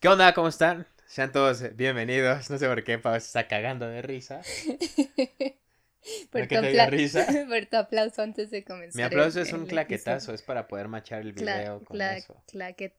[0.00, 0.32] ¿Qué onda?
[0.34, 0.86] ¿Cómo están?
[1.06, 2.50] Sean todos bienvenidos.
[2.50, 4.42] No sé por qué Pau se está cagando de risa.
[6.30, 7.26] por, ¿No tu te dio risa?
[7.48, 8.96] por tu aplauso antes de comenzar.
[8.96, 12.16] Mi aplauso el- es un claquetazo, es para poder machar el Cla- video con cla-
[12.16, 12.40] eso.
[12.46, 12.94] claque-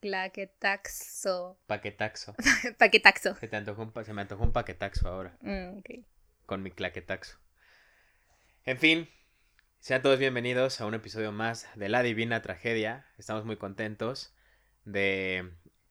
[0.00, 1.58] claquetaxo.
[1.66, 2.34] Paquetaxo.
[2.78, 3.36] Paquetaxo.
[3.36, 5.78] Se, te antojó un pa- se me antojó un paquetaxo ahora, Mm,
[6.46, 7.38] con mi claquetaxo.
[8.64, 9.08] En fin,
[9.78, 13.06] sean todos bienvenidos a un episodio más de La Divina Tragedia.
[13.18, 14.34] Estamos muy contentos
[14.84, 15.50] de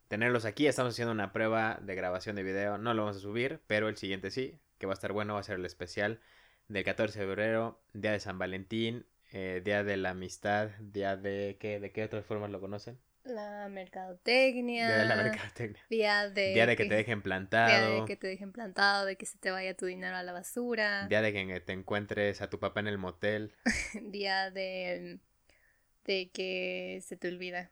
[0.09, 0.67] tenerlos aquí.
[0.67, 2.77] Estamos haciendo una prueba de grabación de video.
[2.77, 5.39] No lo vamos a subir, pero el siguiente sí, que va a estar bueno, va
[5.39, 6.19] a ser el especial
[6.67, 11.57] del 14 de febrero, Día de San Valentín, eh, Día de la Amistad, Día de...
[11.59, 11.79] ¿qué?
[11.79, 12.99] ¿De qué otras formas lo conocen?
[13.23, 14.87] La mercadotecnia.
[14.87, 15.83] Día de la mercadotecnia.
[15.89, 16.53] Día de.
[16.53, 18.01] Día de que te dejen Día plantado.
[18.01, 21.05] de que te dejen plantado, de que se te vaya tu dinero a la basura.
[21.07, 23.53] Día de que te encuentres a tu papá en el motel.
[24.01, 25.19] Día de.
[26.05, 27.69] de que se te olvida.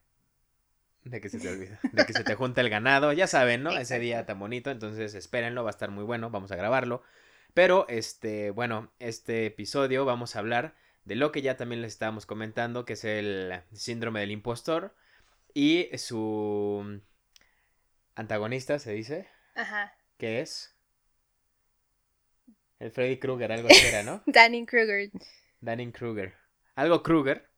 [1.09, 1.79] De que se te olvida.
[1.91, 3.13] De que se te junta el ganado.
[3.13, 3.71] Ya saben, ¿no?
[3.71, 4.71] Ese día tan bonito.
[4.71, 6.29] Entonces espérenlo, va a estar muy bueno.
[6.29, 7.03] Vamos a grabarlo.
[7.53, 12.25] Pero, este, bueno, este episodio vamos a hablar de lo que ya también les estábamos
[12.25, 14.93] comentando, que es el síndrome del impostor.
[15.53, 17.01] Y su
[18.15, 19.93] antagonista, se dice, Ajá.
[20.17, 20.75] que es
[22.79, 24.21] el Freddy Krueger, algo así era, ¿no?
[24.27, 25.09] Danny Kruger.
[25.61, 26.35] Danny Krueger.
[26.75, 27.49] Algo Krueger,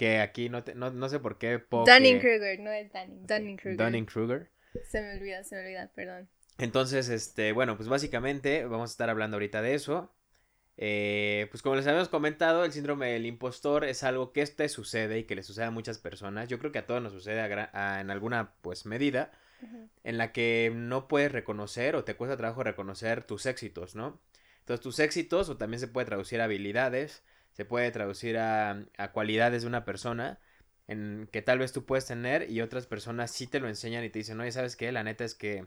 [0.00, 1.62] que aquí no, te- no, no sé por qué.
[1.70, 3.20] Dunning Kruger, no es Danny.
[3.26, 3.76] Dunning Kruger.
[3.76, 4.50] Dunning Kruger.
[4.90, 6.26] Se me olvida, se me olvida, perdón.
[6.56, 10.10] Entonces, este, bueno, pues básicamente vamos a estar hablando ahorita de eso.
[10.78, 15.18] Eh, pues como les habíamos comentado, el síndrome del impostor es algo que te sucede
[15.18, 16.48] y que le sucede a muchas personas.
[16.48, 19.32] Yo creo que a todos nos sucede a gra- a- en alguna pues medida
[20.04, 24.18] en la que no puedes reconocer o te cuesta trabajo reconocer tus éxitos, ¿no?
[24.60, 29.12] Entonces tus éxitos o también se puede traducir a habilidades, se puede traducir a, a
[29.12, 30.38] cualidades de una persona
[30.88, 34.10] en que tal vez tú puedes tener y otras personas sí te lo enseñan y
[34.10, 34.90] te dicen, oye, ¿sabes qué?
[34.92, 35.66] La neta es que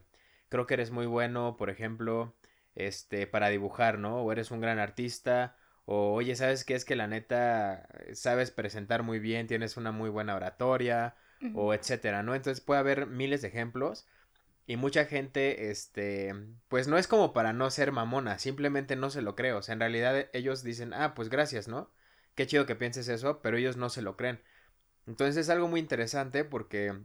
[0.49, 2.35] creo que eres muy bueno, por ejemplo,
[2.75, 4.17] este, para dibujar, ¿no?
[4.21, 6.75] O eres un gran artista, o oye, ¿sabes qué?
[6.75, 11.15] Es que la neta sabes presentar muy bien, tienes una muy buena oratoria,
[11.53, 12.35] o etcétera, ¿no?
[12.35, 14.07] Entonces puede haber miles de ejemplos
[14.65, 16.33] y mucha gente, este,
[16.69, 19.73] pues no es como para no ser mamona, simplemente no se lo creo, o sea,
[19.73, 21.91] en realidad ellos dicen, ah, pues gracias, ¿no?
[22.35, 24.41] Qué chido que pienses eso, pero ellos no se lo creen.
[25.07, 26.97] Entonces es algo muy interesante porque,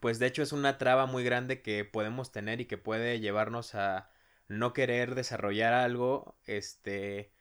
[0.00, 3.74] pues de hecho es una traba muy grande que podemos tener y que puede llevarnos
[3.74, 4.10] a
[4.48, 7.32] no querer desarrollar algo, este,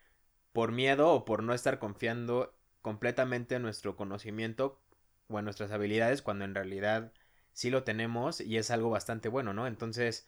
[0.54, 4.82] por miedo o por no estar confiando completamente en nuestro conocimiento
[5.28, 7.14] o en nuestras habilidades cuando en realidad
[7.60, 9.68] sí lo tenemos y es algo bastante bueno, ¿no?
[9.68, 10.26] Entonces,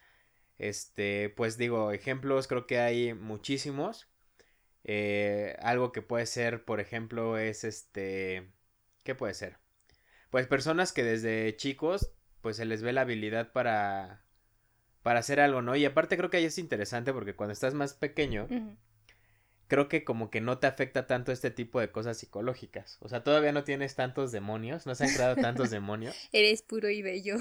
[0.57, 4.09] este, pues digo, ejemplos creo que hay muchísimos.
[4.83, 8.51] Eh, algo que puede ser, por ejemplo, es este,
[9.03, 9.59] ¿qué puede ser?
[10.29, 14.25] Pues personas que desde chicos, pues se les ve la habilidad para,
[15.01, 15.77] para hacer algo, ¿no?
[15.77, 18.49] Y aparte creo que ahí es interesante porque cuando estás más pequeño.
[19.71, 22.97] Creo que como que no te afecta tanto este tipo de cosas psicológicas.
[22.99, 26.13] O sea, todavía no tienes tantos demonios, no se han creado tantos demonios.
[26.33, 27.37] Eres puro y bello.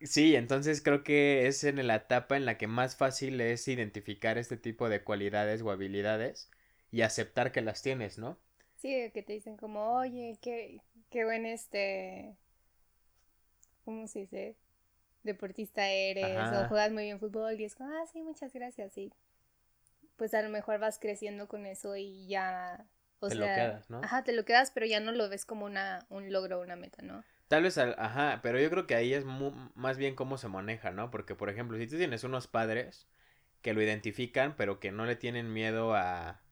[0.00, 4.38] Sí, entonces creo que es en la etapa en la que más fácil es identificar
[4.38, 6.50] este tipo de cualidades o habilidades
[6.90, 8.38] y aceptar que las tienes, ¿no?
[8.76, 12.36] Sí, que te dicen como, oye, qué, qué buen este,
[13.84, 14.56] ¿cómo se dice?
[15.24, 16.64] Deportista eres, Ajá.
[16.64, 19.12] o juegas muy bien fútbol, y es como, ah, sí, muchas gracias, sí.
[20.16, 22.86] Pues a lo mejor vas creciendo con eso y ya,
[23.20, 24.00] o Te lo sea, quedas, ¿no?
[24.02, 27.02] ajá, te lo quedas, pero ya no lo ves como una, un logro, una meta,
[27.02, 27.24] ¿no?
[27.48, 30.48] Tal vez, al- ajá, pero yo creo que ahí es mu- más bien cómo se
[30.48, 31.10] maneja, ¿no?
[31.10, 33.06] Porque, por ejemplo, si tú tienes unos padres
[33.62, 36.42] que lo identifican, pero que no le tienen miedo a...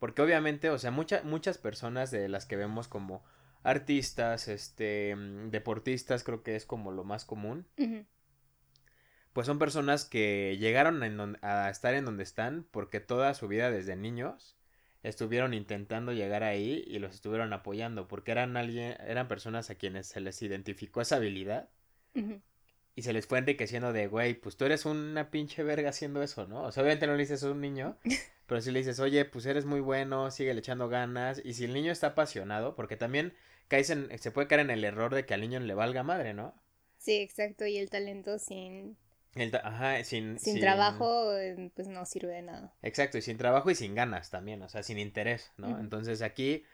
[0.00, 3.24] Porque obviamente, o sea, mucha- muchas personas de las que vemos como
[3.64, 7.66] artistas, este, mm, deportistas, creo que es como lo más común.
[9.32, 13.48] Pues son personas que llegaron en don- a estar en donde están porque toda su
[13.48, 14.56] vida desde niños
[15.02, 20.06] estuvieron intentando llegar ahí y los estuvieron apoyando porque eran alguien eran personas a quienes
[20.08, 21.68] se les identificó esa habilidad
[22.94, 26.46] y se les fue enriqueciendo de güey pues tú eres una pinche verga haciendo eso
[26.46, 27.96] no o sea obviamente no le dices a un niño
[28.46, 31.72] pero si le dices oye pues eres muy bueno sigue echando ganas y si el
[31.74, 33.34] niño está apasionado porque también
[33.68, 36.32] caes en se puede caer en el error de que al niño le valga madre
[36.34, 36.54] no
[36.98, 38.96] Sí, exacto, y el talento sin,
[39.34, 42.74] El ajá sin sin trabajo, eh, pues no sirve de nada.
[42.82, 45.78] Exacto, y sin trabajo y sin ganas también, o sea, sin interés, ¿no?
[45.78, 46.64] Entonces aquí,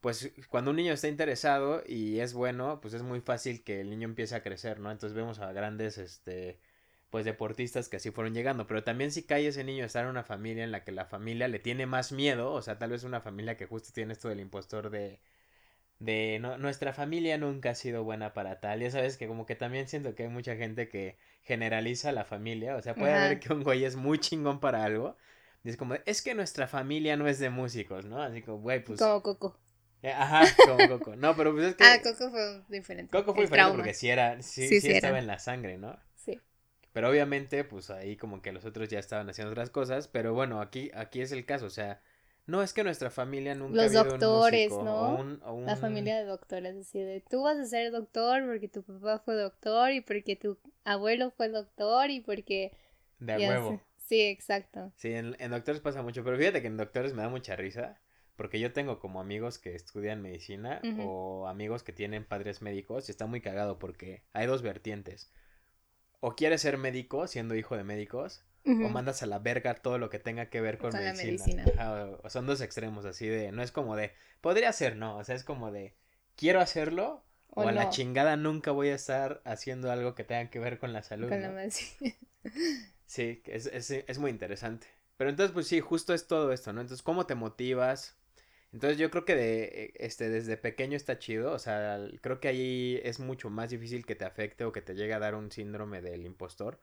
[0.00, 3.90] pues cuando un niño está interesado y es bueno, pues es muy fácil que el
[3.90, 4.90] niño empiece a crecer, ¿no?
[4.90, 6.58] Entonces vemos a grandes, este,
[7.10, 10.10] pues deportistas que así fueron llegando, pero también si cae ese niño a estar en
[10.10, 13.04] una familia en la que la familia le tiene más miedo, o sea, tal vez
[13.04, 15.20] una familia que justo tiene esto del impostor de,
[15.98, 18.80] de no, nuestra familia nunca ha sido buena para tal.
[18.80, 22.76] Ya sabes que como que también siento que hay mucha gente que generaliza la familia.
[22.76, 25.16] O sea, puede haber que un güey es muy chingón para algo.
[25.64, 28.22] Y es como, es que nuestra familia no es de músicos, ¿no?
[28.22, 29.00] Así como, güey, pues.
[29.00, 29.58] Como Coco.
[30.02, 31.16] Eh, ajá, como Coco.
[31.16, 31.84] No, pero pues es que.
[31.84, 33.10] Ah, Coco fue diferente.
[33.10, 35.98] Coco fue diferente porque sí era, sí, sí, estaba en la sangre, ¿no?
[36.14, 36.40] Sí.
[36.92, 40.06] Pero obviamente, pues ahí como que los otros ya estaban haciendo otras cosas.
[40.06, 42.00] Pero bueno, aquí, aquí es el caso, o sea
[42.48, 45.38] no, es que nuestra familia nunca Los doctores, ¿no?
[45.66, 49.34] La familia de doctores, así de, tú vas a ser doctor porque tu papá fue
[49.34, 52.72] doctor y porque tu abuelo fue doctor y porque...
[53.18, 53.82] De huevo.
[53.98, 54.90] Sí, exacto.
[54.96, 58.00] Sí, en, doctores pasa mucho, pero fíjate que en doctores me da mucha risa
[58.34, 63.12] porque yo tengo como amigos que estudian medicina o amigos que tienen padres médicos y
[63.12, 65.30] está muy cagado porque hay dos vertientes.
[66.20, 70.10] O quieres ser médico siendo hijo de médicos o mandas a la verga todo lo
[70.10, 71.64] que tenga que ver con, medicina.
[72.22, 75.34] o son dos extremos así de, no es como de, podría ser, no, o sea,
[75.34, 75.94] es como de,
[76.36, 80.58] quiero hacerlo o, a la chingada nunca voy a estar haciendo algo que tenga que
[80.58, 81.28] ver con la salud.
[81.28, 82.14] Con la medicina.
[83.08, 84.86] Sí, es, es, es muy interesante.
[85.16, 86.82] Pero entonces, pues sí, justo es todo esto, ¿no?
[86.82, 88.18] Entonces, ¿cómo te motivas?
[88.72, 93.00] Entonces yo creo que de, este, desde pequeño está chido, o sea, creo que ahí
[93.02, 96.02] es mucho más difícil que te afecte o que te llegue a dar un síndrome
[96.02, 96.78] del impostor,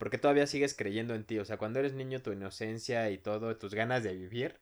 [0.00, 3.58] porque todavía sigues creyendo en ti, o sea, cuando eres niño tu inocencia y todo,
[3.58, 4.58] tus ganas de vivir,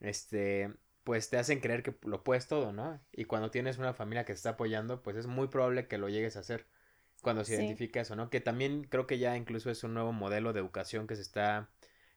[0.00, 0.72] este,
[1.04, 2.98] pues te hacen creer que lo puedes todo, ¿no?
[3.12, 6.08] Y cuando tienes una familia que te está apoyando, pues es muy probable que lo
[6.08, 6.66] llegues a hacer
[7.20, 8.30] cuando se identifica eso, ¿no?
[8.30, 11.68] Que también creo que ya incluso es un nuevo modelo de educación que se está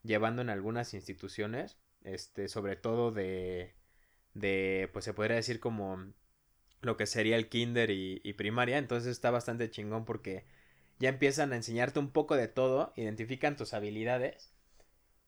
[0.01, 3.75] llevando en algunas instituciones, este, sobre todo de,
[4.33, 6.13] de, pues se podría decir como
[6.79, 10.45] lo que sería el kinder y, y primaria, entonces está bastante chingón porque
[10.99, 14.53] ya empiezan a enseñarte un poco de todo, identifican tus habilidades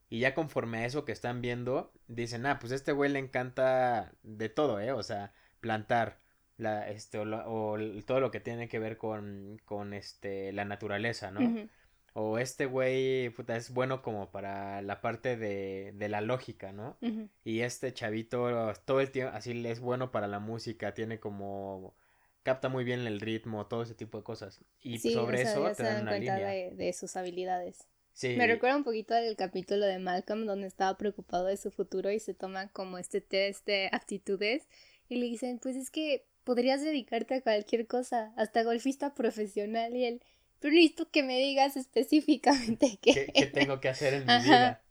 [0.10, 3.20] y ya conforme a eso que están viendo, dicen, ah, pues a este güey le
[3.20, 4.92] encanta de todo, ¿eh?
[4.92, 6.20] O sea, plantar,
[6.58, 11.68] la, este, o, todo lo que tiene que ver con, con este, la naturaleza, ¿no?
[12.14, 16.98] O este güey, puta, es bueno como para la parte de, de la lógica, ¿no?
[17.44, 21.94] Y este chavito, todo el tiempo, así es bueno para la música, tiene como
[22.46, 24.62] capta muy bien el ritmo, todo ese tipo de cosas.
[24.80, 27.88] Y sobre eso te dan, cuenta De, sus habilidades.
[28.14, 28.36] Sí.
[28.38, 32.20] Me recuerda un poquito al capítulo de Malcolm donde estaba preocupado de su futuro y
[32.20, 34.68] se toma como este test de aptitudes
[35.10, 40.06] y le dicen, pues es que podrías dedicarte a cualquier cosa, hasta golfista profesional y
[40.06, 40.22] él,
[40.60, 43.32] pero necesito que me digas específicamente qué.
[43.34, 44.85] ¿Qué, tengo que hacer en mi vida?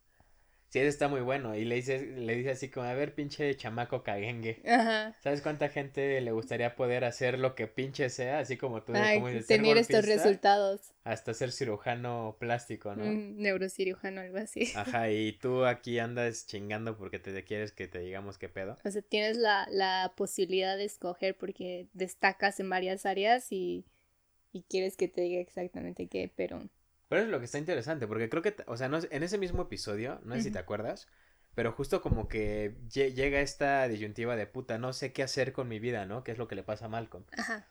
[0.75, 1.55] Sí, ese está muy bueno.
[1.55, 4.61] Y le dice, le dice así como, a ver, pinche chamaco caguengue.
[4.67, 5.15] Ajá.
[5.23, 8.41] ¿Sabes cuánta gente le gustaría poder hacer lo que pinche sea?
[8.41, 10.93] Así como tú, Ay, como tener estos resultados.
[11.05, 13.05] Hasta ser cirujano plástico, ¿no?
[13.05, 14.73] Un neurocirujano, algo así.
[14.75, 18.77] Ajá, y tú aquí andas chingando porque te quieres que te digamos qué pedo.
[18.85, 23.85] O sea, tienes la, la posibilidad de escoger porque destacas en varias áreas y,
[24.53, 26.69] y quieres que te diga exactamente qué, pero
[27.09, 29.62] pero es lo que está interesante, porque creo que, o sea, no, en ese mismo
[29.62, 31.06] episodio, no sé si te acuerdas,
[31.55, 35.79] pero justo como que llega esta disyuntiva de puta, no sé qué hacer con mi
[35.79, 36.25] vida, ¿no?
[36.25, 37.25] Que es lo que le pasa a Malcolm.
[37.37, 37.69] Ajá.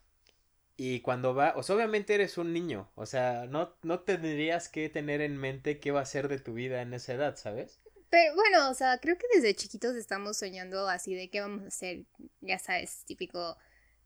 [0.76, 4.90] Y cuando va, o sea, obviamente eres un niño, o sea, no, no tendrías que
[4.90, 7.80] tener en mente qué va a ser de tu vida en esa edad, ¿sabes?
[8.10, 11.68] Pero bueno, o sea, creo que desde chiquitos estamos soñando así de qué vamos a
[11.68, 12.06] hacer,
[12.42, 13.58] ya sabes, típico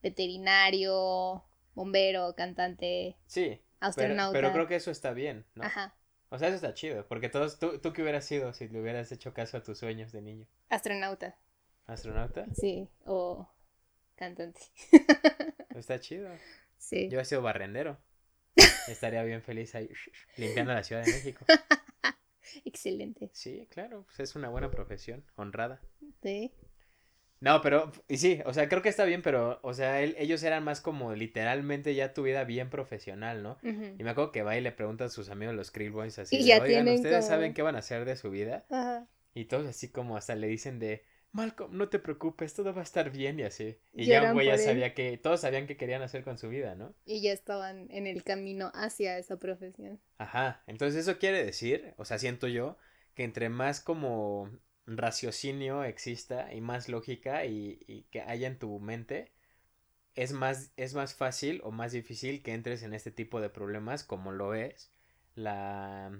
[0.01, 1.43] veterinario,
[1.73, 3.17] bombero, cantante.
[3.27, 3.61] Sí.
[3.79, 4.33] Astronauta.
[4.33, 5.63] Pero, creo que eso está bien, ¿no?
[5.63, 5.95] Ajá.
[6.29, 9.11] O sea, eso está chido, porque todos, tú, tú qué hubieras sido si le hubieras
[9.11, 10.45] hecho caso a tus sueños de niño.
[10.69, 11.37] Astronauta.
[11.85, 12.45] ¿Astronauta?
[12.53, 13.49] Sí, o
[14.15, 14.59] cantante.
[15.75, 16.29] está chido.
[16.77, 17.07] Sí.
[17.09, 17.97] Yo he sido barrendero.
[18.87, 19.89] Estaría bien feliz ahí
[20.35, 21.45] limpiando la Ciudad de México.
[22.65, 23.29] Excelente.
[23.33, 25.79] Sí, claro, pues es una buena profesión, honrada.
[26.21, 26.51] Sí.
[27.39, 30.63] No, pero, y sí, o sea, creo que está bien, pero, o sea, ellos eran
[30.63, 33.57] más como literalmente ya tu vida bien profesional, ¿no?
[33.63, 36.37] Y me acuerdo que va y le pregunta a sus amigos los Krill Boys así,
[36.37, 38.65] y oigan, ¿ustedes saben qué van a hacer de su vida?
[38.69, 39.07] Ajá.
[39.33, 42.83] Y todos así como hasta le dicen de, Malcolm, no te preocupes, todo va a
[42.83, 43.77] estar bien y así.
[43.93, 46.95] Y ya güey ya sabía que, todos sabían qué querían hacer con su vida, ¿no?
[47.05, 49.99] Y ya estaban en el camino hacia esa profesión.
[50.17, 52.77] Ajá, entonces eso quiere decir, o sea, siento yo,
[53.13, 54.49] que entre más como
[54.87, 59.31] raciocinio exista y más lógica y, que haya en tu mente,
[60.15, 64.03] es más, es más fácil o más difícil que entres en este tipo de problemas
[64.03, 64.91] como lo es
[65.35, 66.11] la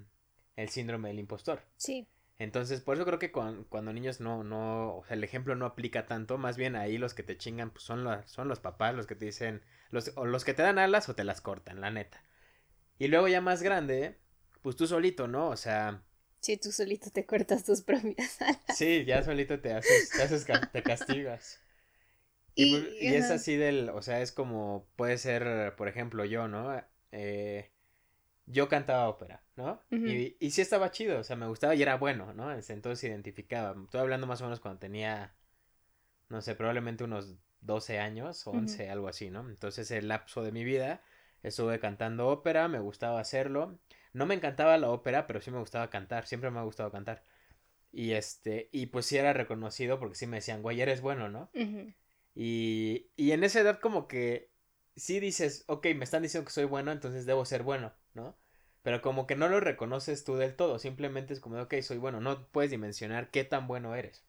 [0.55, 1.61] el síndrome del impostor.
[1.77, 2.07] Sí.
[2.39, 6.05] Entonces, por eso creo que cuando niños no, no, o sea, el ejemplo no aplica
[6.05, 9.07] tanto, más bien ahí los que te chingan pues son, los, son los papás, los
[9.07, 11.89] que te dicen, los, o los que te dan alas o te las cortan, la
[11.89, 12.21] neta.
[12.99, 14.19] Y luego ya más grande,
[14.61, 15.49] pues tú solito, ¿no?
[15.49, 16.03] O sea,
[16.39, 18.61] Sí, tú solito te cortas tus propias alas.
[18.77, 21.59] Sí, ya solito te haces, te, haces, te castigas.
[22.55, 26.81] Y, pues, es así del, o sea, es como, puede ser, por ejemplo, yo, ¿no?
[27.11, 27.71] Eh,
[28.45, 29.81] yo cantaba ópera, ¿no?
[29.91, 32.51] y, y sí estaba chido, o sea, me gustaba y era bueno, ¿no?
[32.51, 33.75] Entonces identificaba.
[33.83, 35.35] Estoy hablando más o menos cuando tenía,
[36.29, 39.47] no sé, probablemente unos 12 años, 11, algo así, ¿no?
[39.49, 41.03] Entonces el lapso de mi vida
[41.43, 43.79] estuve cantando ópera, me gustaba hacerlo.
[44.13, 47.23] No me encantaba la ópera, pero sí me gustaba cantar, siempre me ha gustado cantar.
[47.91, 51.51] Y este, y pues sí era reconocido porque sí me decían, güey, eres bueno, ¿no?
[52.35, 54.51] y, y en esa edad como que
[54.95, 58.37] sí dices, ok, me están diciendo que soy bueno, entonces debo ser bueno, ¿no?
[58.83, 62.21] Pero como que no lo reconoces tú del todo, simplemente es como, ok, soy bueno,
[62.21, 64.25] no puedes dimensionar qué tan bueno eres.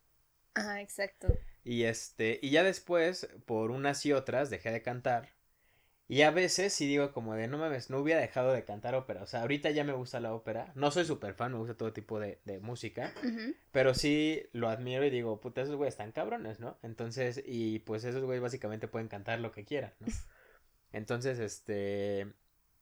[0.55, 1.29] Ajá, exacto.
[1.63, 5.29] Y este, y ya después, por unas y otras, dejé de cantar.
[6.11, 9.23] Y a veces sí digo como de, no mames, no hubiera dejado de cantar ópera.
[9.23, 10.73] O sea, ahorita ya me gusta la ópera.
[10.75, 13.13] No soy súper fan, me gusta todo tipo de, de música.
[13.73, 16.79] Pero sí lo admiro y digo, puta, esos güeyes están cabrones, ¿no?
[16.83, 20.07] Entonces, y pues esos güeyes básicamente pueden cantar lo que quieran, ¿no?
[20.93, 22.33] Entonces, este,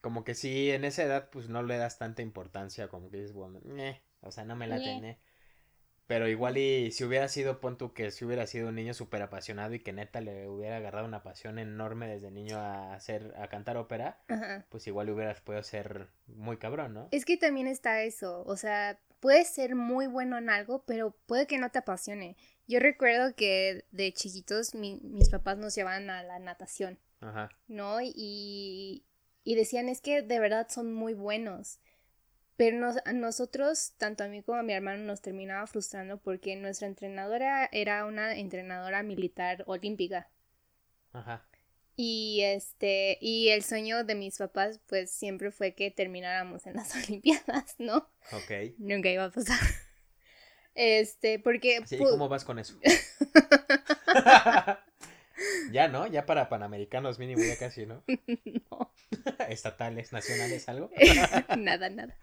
[0.00, 3.33] como que sí, en esa edad, pues no le das tanta importancia, como que dices,
[3.33, 3.61] bueno,
[4.21, 5.18] o sea, no me la tiene.
[6.07, 9.23] Pero igual y si hubiera sido, pon tú que si hubiera sido un niño súper
[9.23, 13.49] apasionado y que neta le hubiera agarrado una pasión enorme desde niño a hacer, a
[13.49, 14.21] cantar ópera,
[14.69, 17.09] pues igual hubieras podido ser muy cabrón, ¿no?
[17.11, 21.49] Es que también está eso, o sea, puedes ser muy bueno en algo, pero puede
[21.49, 22.37] que no te apasione.
[22.69, 27.49] Yo recuerdo que de chiquitos mis papás nos llevaban a la natación, Ajá.
[27.67, 28.01] ¿no?
[28.01, 29.05] Y,
[29.43, 31.81] y decían, es que de verdad son muy buenos.
[32.57, 36.87] Pero a nosotros, tanto a mí como a mi hermano, nos terminaba frustrando porque nuestra
[36.87, 40.31] entrenadora era una entrenadora militar olímpica.
[41.13, 41.47] Ajá.
[41.97, 46.95] Y este, y el sueño de mis papás, pues siempre fue que termináramos en las
[46.97, 48.09] Olimpiadas, ¿no?
[48.33, 48.75] Ok.
[48.79, 49.59] Nunca iba a pasar.
[50.79, 51.83] Este, porque.
[51.91, 52.79] ¿Y cómo vas con eso?
[55.71, 56.07] ya, ¿no?
[56.07, 58.03] Ya para panamericanos mínimo ya casi, ¿no?
[58.71, 58.93] no.
[59.49, 60.91] Estatales, nacionales, algo.
[61.59, 62.17] nada, nada.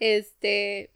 [0.00, 0.92] Este.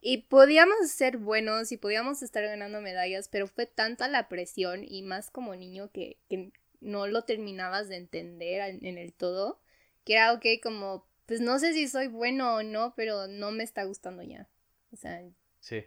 [0.00, 5.02] Y podíamos ser buenos y podíamos estar ganando medallas, pero fue tanta la presión y
[5.02, 9.60] más como niño que, que no lo terminabas de entender en, el todo,
[10.04, 13.64] que era ok como, pues no sé si soy bueno o no, pero no me
[13.64, 14.48] está gustando ya.
[14.92, 15.20] O sea,
[15.58, 15.84] sí.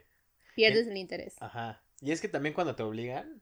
[0.54, 1.34] pierdes el interés.
[1.40, 1.82] Ajá.
[2.02, 3.40] Y es que también cuando te obligan,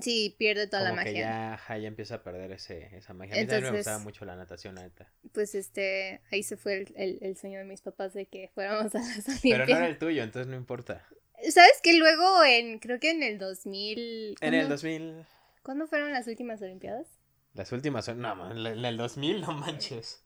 [0.00, 1.12] Sí, pierde toda la magia.
[1.12, 3.34] Que ya, ya empieza a perder ese, esa magia.
[3.34, 5.10] A mí también me gustaba mucho la natación neta.
[5.32, 8.98] Pues este, ahí se fue el, el, sueño de mis papás de que fuéramos a
[8.98, 9.40] las Olimpiadas.
[9.42, 11.06] Pero no era el tuyo, entonces no importa.
[11.42, 14.36] ¿Sabes que luego en, creo que en el 2000...
[14.40, 15.24] En el 2000...
[15.62, 17.06] ¿Cuándo fueron las últimas Olimpiadas?
[17.54, 20.22] Las últimas, no, en el 2000 no manches.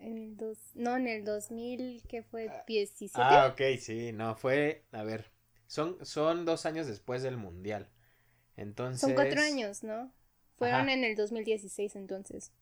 [0.00, 2.48] En el dos, no, en el 2000, ¿qué fue?
[2.68, 3.10] ¿17?
[3.14, 5.32] Ah, ok, sí, no, fue, a ver,
[5.66, 7.88] son, son dos años después del Mundial.
[8.58, 9.00] Entonces...
[9.00, 10.12] Son cuatro años, ¿no?
[10.56, 12.52] Fueron en el 2016 entonces.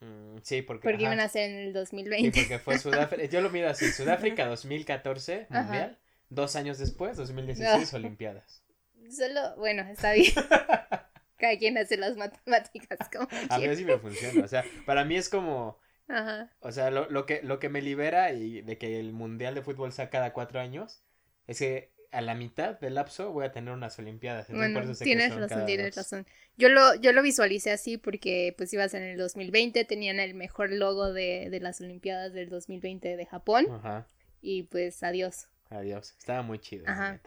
[0.00, 0.88] Mm, sí, porque...
[0.88, 2.32] Porque iban a ser en el 2020.
[2.32, 7.94] Sí, porque fue Sudáfrica, yo lo miro así, Sudáfrica 2014, Mundial, dos años después, 2016,
[7.94, 8.64] Olimpiadas.
[9.10, 10.32] Solo, bueno, está bien.
[11.36, 15.16] Cada quien hace las matemáticas como A mí sí me funciona, o sea, para mí
[15.16, 15.78] es como...
[16.08, 16.52] Ajá.
[16.60, 19.62] O sea, lo, lo, que, lo que me libera y de que el Mundial de
[19.62, 21.02] Fútbol sea cada cuatro años
[21.46, 24.48] es que a la mitad del lapso voy a tener unas olimpiadas.
[24.48, 26.26] bueno, tienes razón, tienes razón.
[26.56, 30.70] Yo lo, yo lo visualicé así porque pues ibas en el 2020, tenían el mejor
[30.70, 33.66] logo de, de las olimpiadas del 2020 de Japón.
[33.70, 34.08] Ajá.
[34.40, 35.48] Y pues adiós.
[35.70, 36.14] Adiós.
[36.16, 36.84] Estaba muy chido.
[36.86, 37.20] Ajá.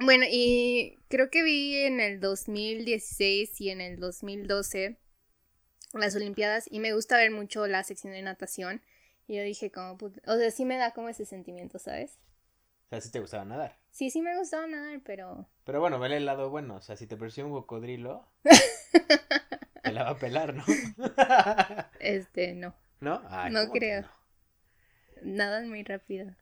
[0.00, 4.98] Bueno, y creo que vi en el 2016 y en el 2012
[5.92, 8.82] las olimpiadas y me gusta ver mucho la sección de natación.
[9.26, 12.18] Y yo dije como, o sea, sí me da como ese sentimiento, ¿sabes?
[12.86, 13.78] O sea, sí te gustaba nadar.
[13.98, 15.48] Sí, sí me gustaba nadar, pero...
[15.64, 16.76] Pero bueno, vele el lado bueno.
[16.76, 18.28] O sea, si te persigue un cocodrilo,
[19.82, 20.62] te la va a pelar, ¿no?
[21.98, 22.76] este, no.
[23.00, 23.20] ¿No?
[23.50, 24.08] no creo.
[25.22, 26.32] Nada muy rápido.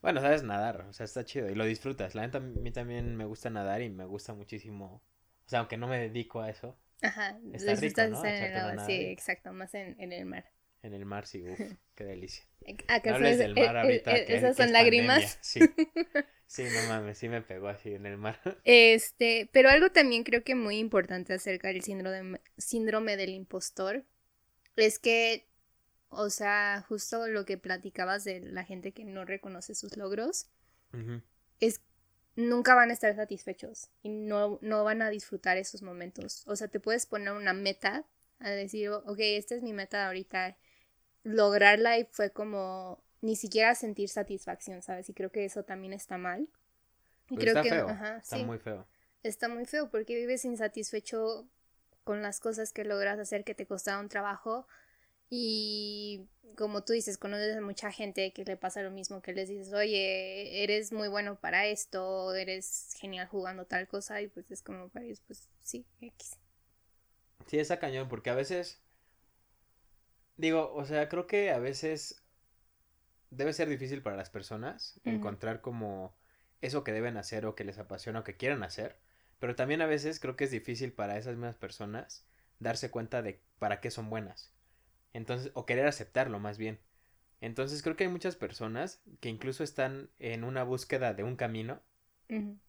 [0.00, 2.14] Bueno, sabes nadar, o sea, está chido y lo disfrutas.
[2.14, 5.02] La neta, a mí también me gusta nadar y me gusta muchísimo.
[5.44, 6.78] O sea, aunque no me dedico a eso.
[7.02, 8.24] Ajá, está rico, ¿no?
[8.24, 10.46] en el agua, sí, exacto, más en, en el mar.
[10.82, 11.60] En el mar, sí, uff,
[11.94, 12.46] qué delicia.
[12.88, 14.12] ¿Acaso no del mar ahorita.
[14.12, 15.36] ¿Esas son lágrimas?
[15.42, 15.60] Sí.
[16.52, 18.38] Sí, no mames, sí me pegó así en el mar.
[18.64, 24.04] Este, pero algo también creo que muy importante acerca del síndrome, síndrome del impostor
[24.76, 25.48] es que,
[26.10, 30.50] o sea, justo lo que platicabas de la gente que no reconoce sus logros,
[31.58, 31.80] es
[32.36, 36.42] nunca van a estar satisfechos y no, no van a disfrutar esos momentos.
[36.46, 38.04] O sea, te puedes poner una meta
[38.40, 40.58] a decir, ok, esta es mi meta ahorita
[41.22, 45.08] lograrla y fue como ni siquiera sentir satisfacción, ¿sabes?
[45.08, 46.48] Y creo que eso también está mal.
[47.30, 47.88] Y creo está que feo,
[48.18, 48.86] está muy feo.
[49.22, 51.46] está muy feo porque vives insatisfecho
[52.04, 54.66] con las cosas que logras hacer que te costaron trabajo
[55.30, 59.48] y como tú dices, conoces a mucha gente que le pasa lo mismo, que les
[59.48, 64.60] dices, oye, eres muy bueno para esto, eres genial jugando tal cosa, y pues es
[64.60, 66.36] como para ellos, pues sí, X.
[67.46, 68.82] Sí, esa cañón, porque a veces,
[70.36, 72.21] digo, o sea, creo que a veces
[73.32, 76.14] debe ser difícil para las personas encontrar como
[76.60, 78.98] eso que deben hacer o que les apasiona o que quieran hacer,
[79.38, 82.24] pero también a veces creo que es difícil para esas mismas personas
[82.60, 84.52] darse cuenta de para qué son buenas.
[85.12, 86.78] Entonces, o querer aceptarlo más bien.
[87.40, 91.82] Entonces creo que hay muchas personas que incluso están en una búsqueda de un camino,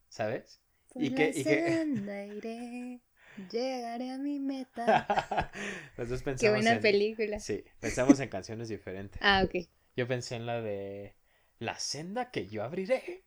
[0.09, 0.61] ¿sabes?
[0.95, 2.99] y que, y que...
[3.51, 5.51] llegaré a mi meta.
[5.97, 7.39] Los dos pensamos Qué buena película.
[7.39, 9.19] Sí, pensamos en canciones diferentes.
[9.21, 9.67] Ah, ok.
[9.95, 11.15] Yo pensé en la de
[11.59, 13.25] La senda que yo abriré.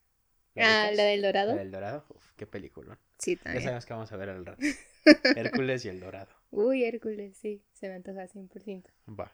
[0.57, 1.55] ah, la del dorado.
[1.55, 2.99] La del dorado, Uf, qué película.
[3.19, 3.61] Sí, también.
[3.61, 4.63] Ya sabemos que vamos a ver al rato.
[5.37, 6.35] Hércules y el dorado.
[6.51, 8.91] Uy, Hércules, sí, se me antoja 100%.
[9.09, 9.33] Va.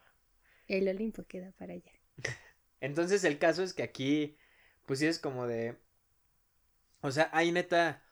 [0.69, 1.93] El Olimpo queda para allá.
[2.81, 4.37] Entonces el caso es que aquí,
[4.87, 5.77] pues sí es como de...
[7.01, 8.03] O sea, hay neta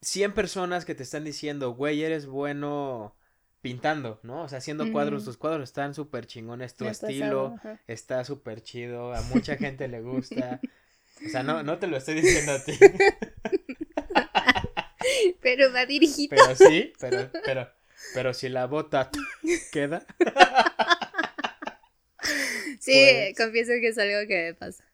[0.00, 3.17] 100 personas que te están diciendo, güey, eres bueno
[3.60, 4.42] pintando, ¿no?
[4.42, 9.22] O sea, haciendo cuadros, tus cuadros están súper chingones, tu estilo está súper chido, a
[9.22, 10.60] mucha gente le gusta.
[11.26, 12.78] O sea, no, no te lo estoy diciendo a ti.
[15.42, 16.28] pero va dirigido.
[16.30, 17.68] Pero sí, pero, pero,
[18.14, 19.10] pero si la bota
[19.72, 20.06] queda.
[22.78, 24.84] sí, pues confieso que es algo que me pasa.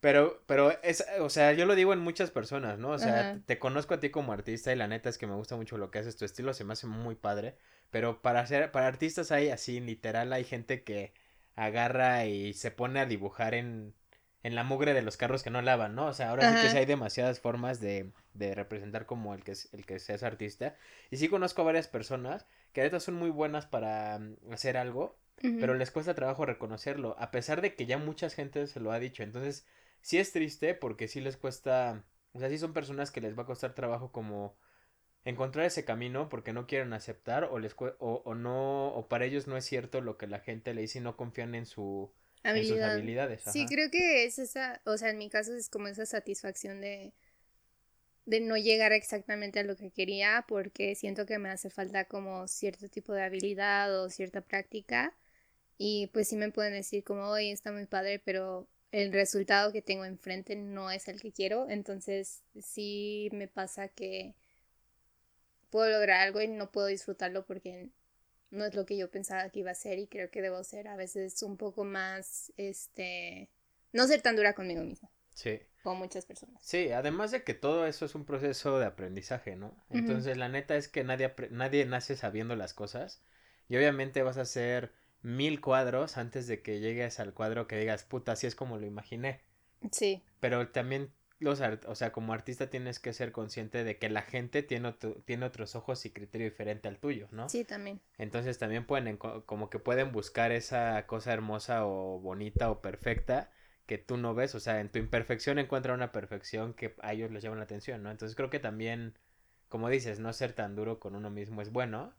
[0.00, 2.90] Pero, pero es, o sea, yo lo digo en muchas personas, ¿no?
[2.90, 5.56] O sea, te conozco a ti como artista y la neta es que me gusta
[5.56, 7.56] mucho lo que haces, tu estilo se me hace muy padre.
[7.90, 11.12] Pero para hacer, para artistas hay así, literal, hay gente que
[11.54, 13.94] agarra y se pone a dibujar en,
[14.42, 16.06] en la mugre de los carros que no lavan, ¿no?
[16.06, 19.68] O sea, ahora sí que hay demasiadas formas de, de representar como el que es,
[19.74, 20.76] el que seas artista.
[21.10, 25.18] Y sí conozco a varias personas que ahorita son muy buenas para mm, hacer algo,
[25.58, 28.98] pero les cuesta trabajo reconocerlo, a pesar de que ya mucha gente se lo ha
[28.98, 29.22] dicho.
[29.22, 29.66] Entonces,
[30.02, 33.42] sí es triste porque sí les cuesta, o sea, sí son personas que les va
[33.44, 34.56] a costar trabajo como
[35.24, 39.46] encontrar ese camino porque no quieren aceptar o les o, o no o para ellos
[39.46, 42.10] no es cierto lo que la gente le dice y no confían en su
[42.64, 43.42] sus habilidades.
[43.44, 47.12] Sí, creo que es esa, o sea, en mi caso es como esa satisfacción de,
[48.26, 52.46] de no llegar exactamente a lo que quería porque siento que me hace falta como
[52.48, 55.14] cierto tipo de habilidad o cierta práctica
[55.78, 59.82] y pues sí me pueden decir como, oye, está muy padre, pero el resultado que
[59.82, 64.34] tengo enfrente no es el que quiero, entonces sí me pasa que
[65.70, 67.90] puedo lograr algo y no puedo disfrutarlo porque
[68.50, 70.88] no es lo que yo pensaba que iba a ser y creo que debo ser
[70.88, 73.48] a veces un poco más, este,
[73.92, 75.08] no ser tan dura conmigo misma.
[75.34, 75.60] Sí.
[75.82, 76.60] Como muchas personas.
[76.62, 79.74] Sí, además de que todo eso es un proceso de aprendizaje, ¿no?
[79.88, 83.22] Entonces, la neta es que nadie, nadie nace sabiendo las cosas
[83.68, 84.92] y obviamente vas a hacer
[85.22, 88.86] mil cuadros antes de que llegues al cuadro que digas, puta, así es como lo
[88.86, 89.40] imaginé.
[89.92, 90.22] Sí.
[90.40, 94.62] Pero también los o sea, como artista tienes que ser consciente de que la gente
[94.62, 97.48] tiene, tiene otros ojos y criterio diferente al tuyo, ¿no?
[97.48, 98.00] Sí, también.
[98.18, 103.50] Entonces también pueden, como que pueden buscar esa cosa hermosa o bonita o perfecta
[103.86, 107.32] que tú no ves, o sea, en tu imperfección encuentra una perfección que a ellos
[107.32, 108.10] les llama la atención, ¿no?
[108.10, 109.18] Entonces creo que también,
[109.68, 112.14] como dices, no ser tan duro con uno mismo es bueno.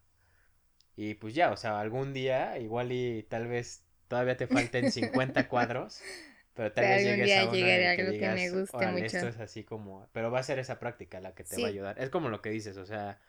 [0.95, 5.47] Y pues ya, o sea, algún día, igual y tal vez todavía te falten 50
[5.47, 6.01] cuadros
[6.53, 9.05] pero tal vez llegues a, una que, digas, me guste mucho.
[9.05, 11.69] Esto es así como, pero va a ser esa práctica la que te va a
[11.69, 11.99] ayudar.
[11.99, 13.19] Es como lo que dices, o sea,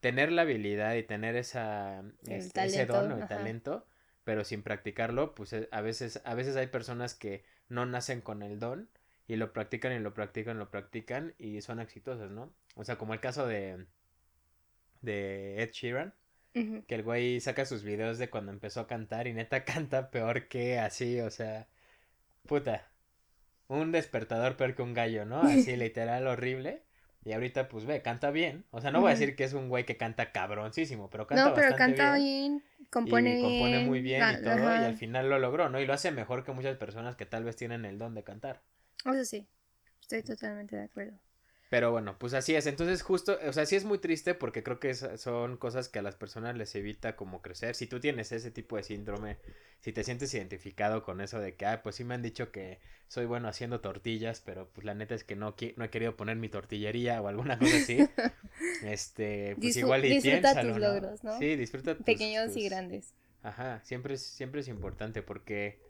[0.00, 3.86] tener la habilidad y tener esa este, ese don o el talento,
[4.24, 8.42] pero sin practicarlo, pues eh, a veces a veces hay personas que no nacen con
[8.42, 8.88] el don
[9.28, 12.52] y lo practican y lo practican, lo practican y son exitosos, ¿no?
[12.74, 13.86] O sea, como el caso de
[15.02, 16.14] de Ed Sheeran,
[16.52, 20.48] que el güey saca sus videos de cuando empezó a cantar y neta canta peor
[20.48, 21.66] que así, o sea,
[22.46, 22.86] puta,
[23.68, 25.42] un despertador peor que un gallo, ¿no?
[25.42, 26.82] Así literal horrible.
[27.24, 28.64] Y ahorita, pues ve, canta bien.
[28.72, 31.50] O sea, no voy a decir que es un güey que canta cabroncísimo, pero canta
[31.50, 33.42] No, pero canta bien, compone bien.
[33.42, 34.56] compone muy bien y todo.
[34.56, 35.80] Y al final lo logró, ¿no?
[35.80, 38.60] Y lo hace mejor que muchas personas que tal vez tienen el don de cantar.
[39.04, 39.46] Eso sí,
[40.00, 41.16] estoy totalmente de acuerdo.
[41.72, 42.66] Pero bueno, pues así es.
[42.66, 46.02] Entonces, justo, o sea, sí es muy triste porque creo que son cosas que a
[46.02, 47.74] las personas les evita como crecer.
[47.74, 49.38] Si tú tienes ese tipo de síndrome,
[49.80, 52.78] si te sientes identificado con eso de que, ah, pues sí me han dicho que
[53.08, 56.36] soy bueno haciendo tortillas, pero pues la neta es que no, no he querido poner
[56.36, 58.06] mi tortillería o alguna cosa así.
[58.84, 61.38] este, pues igual y disfruta tus logros, ¿no?
[61.38, 63.14] Sí, disfruta tus, Pequeños y grandes.
[63.42, 65.80] Ajá, siempre es, siempre es importante porque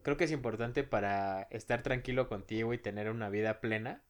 [0.00, 4.00] creo que es importante para estar tranquilo contigo y tener una vida plena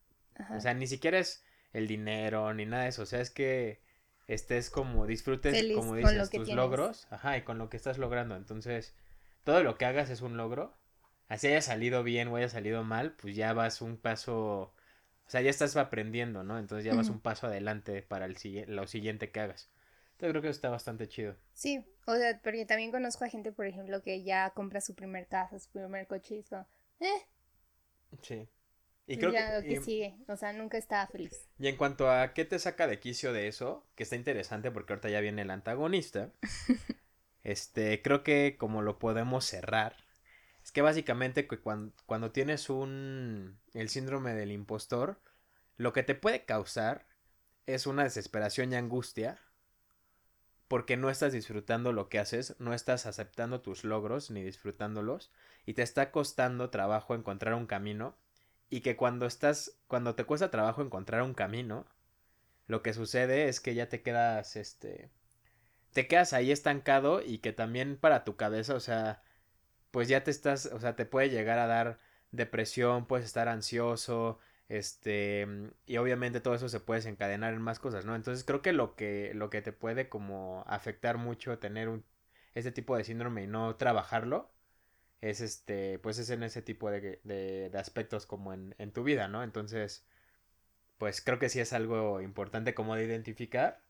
[0.57, 3.03] o sea, ni siquiera es el dinero ni nada de eso.
[3.03, 3.81] O sea, es que
[4.26, 8.37] estés como disfrutes, como dices, tus logros, ajá, y con lo que estás logrando.
[8.37, 8.94] Entonces,
[9.44, 10.76] todo lo que hagas es un logro.
[11.29, 14.74] Así haya salido bien o haya salido mal, pues ya vas un paso,
[15.26, 16.59] o sea, ya estás aprendiendo, ¿no?
[16.59, 19.70] Entonces ya vas un paso adelante para el, lo siguiente que hagas.
[20.12, 21.37] Entonces creo que eso está bastante chido.
[21.53, 25.29] Sí, o sea, porque también conozco a gente, por ejemplo, que ya compra su primer
[25.29, 26.66] casa, su primer coche y es como,
[26.98, 27.26] eh.
[28.22, 28.48] Sí.
[29.11, 31.49] Y creo ya que, lo que sigue, o sea, nunca estaba feliz.
[31.59, 34.92] Y en cuanto a qué te saca de quicio de eso, que está interesante porque
[34.92, 36.33] ahorita ya viene el antagonista,
[37.42, 39.96] este, creo que como lo podemos cerrar,
[40.62, 45.20] es que básicamente cuando, cuando tienes un, el síndrome del impostor,
[45.77, 47.09] lo que te puede causar
[47.66, 49.40] es una desesperación y angustia
[50.68, 55.33] porque no estás disfrutando lo que haces, no estás aceptando tus logros ni disfrutándolos
[55.66, 58.16] y te está costando trabajo encontrar un camino
[58.70, 61.87] y que cuando estás, cuando te cuesta trabajo encontrar un camino,
[62.68, 65.11] lo que sucede es que ya te quedas, este,
[65.92, 69.22] te quedas ahí estancado y que también para tu cabeza, o sea,
[69.90, 71.98] pues ya te estás, o sea, te puede llegar a dar
[72.33, 75.48] depresión, puedes estar ansioso, este,
[75.87, 78.14] y obviamente todo eso se puede desencadenar en más cosas, ¿no?
[78.14, 82.04] Entonces creo que lo que, lo que te puede como afectar mucho tener un,
[82.54, 84.50] este tipo de síndrome y no trabajarlo,
[85.20, 89.28] es este, pues es en ese tipo de, de, aspectos como en, en, tu vida,
[89.28, 89.42] ¿no?
[89.42, 90.04] Entonces,
[90.98, 93.80] pues creo que sí es algo importante como de identificar,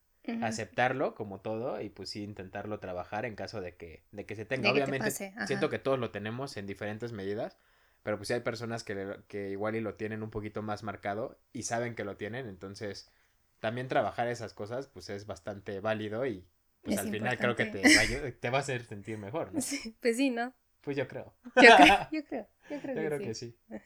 [0.42, 4.44] aceptarlo como todo y pues sí intentarlo trabajar en caso de que, de que se
[4.44, 4.70] tenga.
[4.70, 7.56] Obviamente, siento que todos lo tenemos en diferentes medidas,
[8.02, 11.38] pero pues sí hay personas que, que igual y lo tienen un poquito más marcado
[11.52, 13.10] y saben que lo tienen, entonces
[13.58, 16.46] también trabajar esas cosas pues es bastante válido y
[16.82, 19.60] pues al final creo que te va, te va a hacer sentir mejor, ¿no?
[20.00, 20.54] pues sí, ¿no?
[20.82, 21.34] Pues yo creo.
[21.56, 23.56] Yo creo, yo creo, yo creo, que, sí.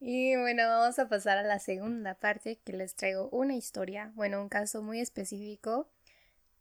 [0.00, 4.40] Y bueno, vamos a pasar a la segunda parte que les traigo una historia, bueno,
[4.40, 5.90] un caso muy específico,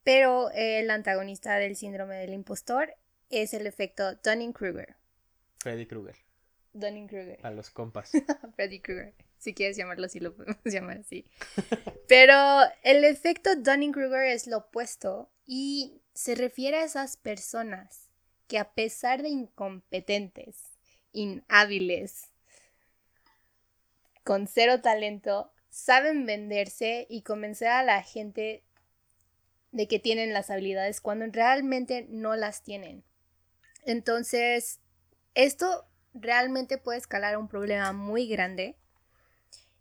[0.04, 2.96] pero el antagonista del síndrome del impostor
[3.30, 4.96] es el efecto Dunning-Kruger.
[5.60, 6.16] Freddy Krueger.
[6.74, 7.40] Dunning-Kruger.
[7.44, 8.12] A los compas.
[8.56, 9.14] Freddy Krueger.
[9.38, 11.28] Si quieres llamarlo así, lo podemos llamar así.
[12.08, 12.36] Pero
[12.84, 18.07] el efecto Dunning-Kruger es lo opuesto y se refiere a esas personas
[18.48, 20.58] que a pesar de incompetentes,
[21.12, 22.32] inhábiles,
[24.24, 28.64] con cero talento, saben venderse y convencer a la gente
[29.72, 33.04] de que tienen las habilidades cuando realmente no las tienen.
[33.86, 34.80] Entonces,
[35.34, 38.76] esto realmente puede escalar a un problema muy grande.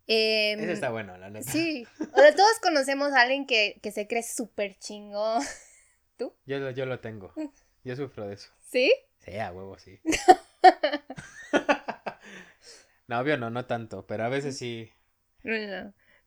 [0.05, 1.51] Eso em, está bueno, la neta.
[1.51, 1.85] Sí.
[1.99, 5.43] O sea, todos conocemos a alguien que, se cree súper chingón.
[6.17, 6.33] ¿Tú?
[6.45, 7.33] Yo, yo lo tengo.
[7.87, 8.49] Yo sufro de eso.
[8.69, 8.93] ¿Sí?
[9.19, 10.01] Sí, a huevo, sí.
[13.07, 14.91] no, obvio no, no tanto, pero a veces sí.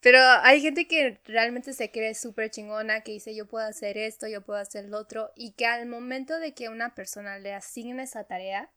[0.00, 4.26] Pero hay gente que realmente se cree súper chingona, que dice yo puedo hacer esto,
[4.26, 8.04] yo puedo hacer lo otro, y que al momento de que una persona le asigne
[8.04, 8.70] esa tarea,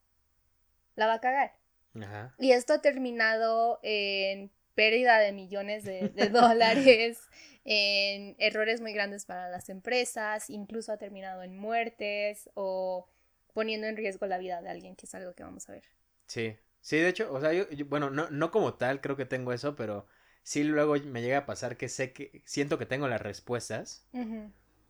[0.95, 1.55] la va a cagar.
[1.95, 2.35] Ajá.
[2.37, 7.19] Y esto ha terminado en pérdida de millones de, de dólares,
[7.65, 13.07] en errores muy grandes para las empresas, incluso ha terminado en muertes o
[13.53, 15.83] poniendo en riesgo la vida de alguien, que es algo que vamos a ver.
[16.27, 19.53] Sí, sí, de hecho, o sea, yo, bueno, no, no como tal creo que tengo
[19.53, 20.07] eso, pero
[20.41, 24.05] sí luego me llega a pasar que sé que, siento que tengo las respuestas.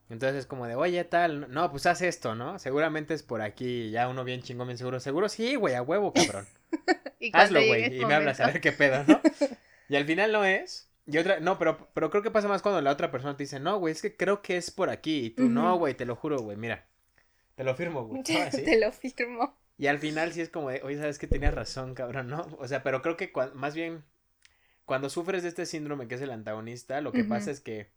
[0.10, 2.60] Entonces es como de, oye, tal, no, pues haz esto, ¿no?
[2.60, 5.00] Seguramente es por aquí, ya uno bien chingón, bien seguro.
[5.00, 6.48] Seguro sí, güey, a huevo, cabrón.
[7.34, 9.22] Hazlo, güey, y me hablas a ver qué pedo, ¿no?
[9.90, 10.90] y al final no es.
[11.06, 13.60] Y otra, no, pero, pero creo que pasa más cuando la otra persona te dice,
[13.60, 15.26] no, güey, es que creo que es por aquí.
[15.26, 16.88] Y tú, no, güey, te lo juro, güey, mira.
[17.56, 18.24] Te lo firmo, güey.
[18.24, 19.58] Te lo firmo.
[19.78, 22.48] Y al final sí es como de, oye, sabes que tenías razón, cabrón, ¿no?
[22.60, 24.04] O sea, pero creo que más bien,
[24.86, 27.92] cuando sufres de este síndrome que es el antagonista, lo que pasa es que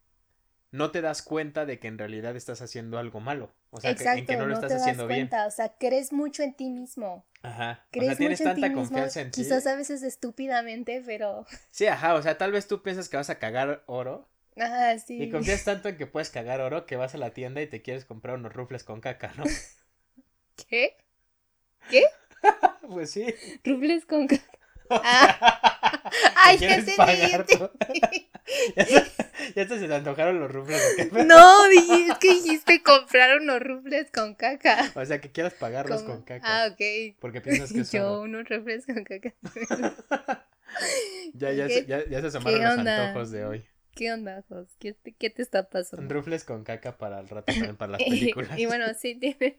[0.76, 3.52] no te das cuenta de que en realidad estás haciendo algo malo.
[3.70, 5.30] O sea, que, en que no lo estás haciendo bien.
[5.46, 7.26] O sea, crees mucho en ti mismo.
[7.42, 7.84] Ajá.
[7.90, 9.42] Crees o sea, tienes tanta confianza en ti.
[9.42, 11.46] Quizás a veces estúpidamente, pero.
[11.70, 12.14] Sí, ajá.
[12.14, 15.22] O sea, tal vez tú piensas que vas a cagar oro Ajá, sí.
[15.22, 17.82] Y confías tanto en que puedes cagar oro que vas a la tienda y te
[17.82, 19.44] quieres comprar unos rufles con caca, ¿no?
[20.68, 20.96] ¿Qué?
[21.90, 22.04] ¿Qué?
[22.88, 23.34] pues sí.
[23.64, 24.44] Rufles con caca.
[24.90, 25.95] Ah.
[26.36, 26.96] Ay, ya te
[29.54, 31.24] ya, te se te antojaron los rufles de caca.
[31.26, 34.92] No, es que dijiste comprar unos rufles con caca.
[34.94, 36.44] O sea, que quieras pagarlos con caca.
[36.46, 37.16] Ah, ok.
[37.20, 39.34] Porque piensas que es Yo unos rufles con caca.
[41.34, 43.68] ya, ya, ya, ya se asomaron los antojos de hoy.
[43.96, 44.68] ¿Qué onda, Jos?
[44.78, 46.14] ¿Qué te, ¿Qué te, está pasando?
[46.14, 48.58] Rufles con caca para el rato también para las películas.
[48.58, 49.58] y, bueno, sí, tiene,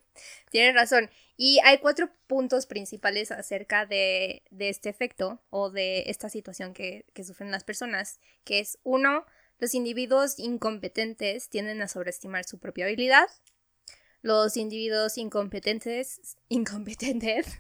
[0.52, 1.10] tiene, razón.
[1.38, 7.06] Y hay cuatro puntos principales acerca de, de este efecto o de esta situación que,
[7.15, 9.26] que, sufren las personas, que es uno,
[9.58, 13.28] los individuos incompetentes tienden a sobreestimar su propia habilidad.
[14.21, 16.38] Los individuos incompetentes...
[16.47, 17.60] Incompetentes.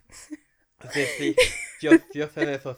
[0.93, 1.35] Sí, sí,
[1.81, 2.77] yo, yo sé de esos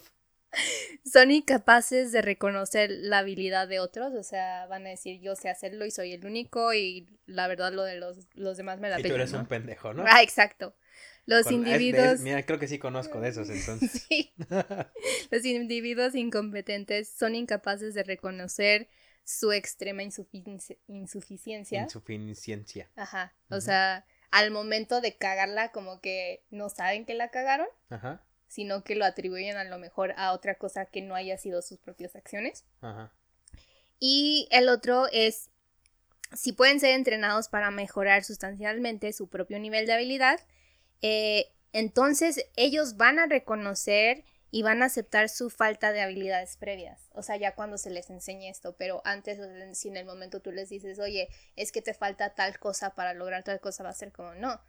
[1.05, 5.49] son incapaces de reconocer la habilidad de otros, o sea, van a decir yo sé
[5.49, 8.99] hacerlo y soy el único y la verdad lo de los, los demás me la
[8.99, 10.03] Y tú eres un pendejo, ¿no?
[10.07, 10.75] Ah, exacto.
[11.25, 12.21] Los individuos...
[12.21, 13.91] mira, creo que sí conozco de esos entonces.
[14.09, 14.33] sí.
[15.29, 18.89] los individuos incompetentes son incapaces de reconocer
[19.23, 21.83] su extrema insuficiencia.
[21.83, 22.89] Insuficiencia.
[22.95, 23.35] Ajá.
[23.51, 27.67] O sea, al momento de cagarla como que no saben que la cagaron.
[27.89, 31.61] Ajá sino que lo atribuyen a lo mejor a otra cosa que no haya sido
[31.61, 32.65] sus propias acciones.
[32.81, 33.13] Ajá.
[33.99, 35.49] Y el otro es,
[36.33, 40.39] si pueden ser entrenados para mejorar sustancialmente su propio nivel de habilidad,
[41.01, 47.09] eh, entonces ellos van a reconocer y van a aceptar su falta de habilidades previas.
[47.13, 49.39] O sea, ya cuando se les enseñe esto, pero antes,
[49.77, 53.13] si en el momento tú les dices, oye, es que te falta tal cosa para
[53.13, 54.59] lograr tal cosa, va a ser como, no,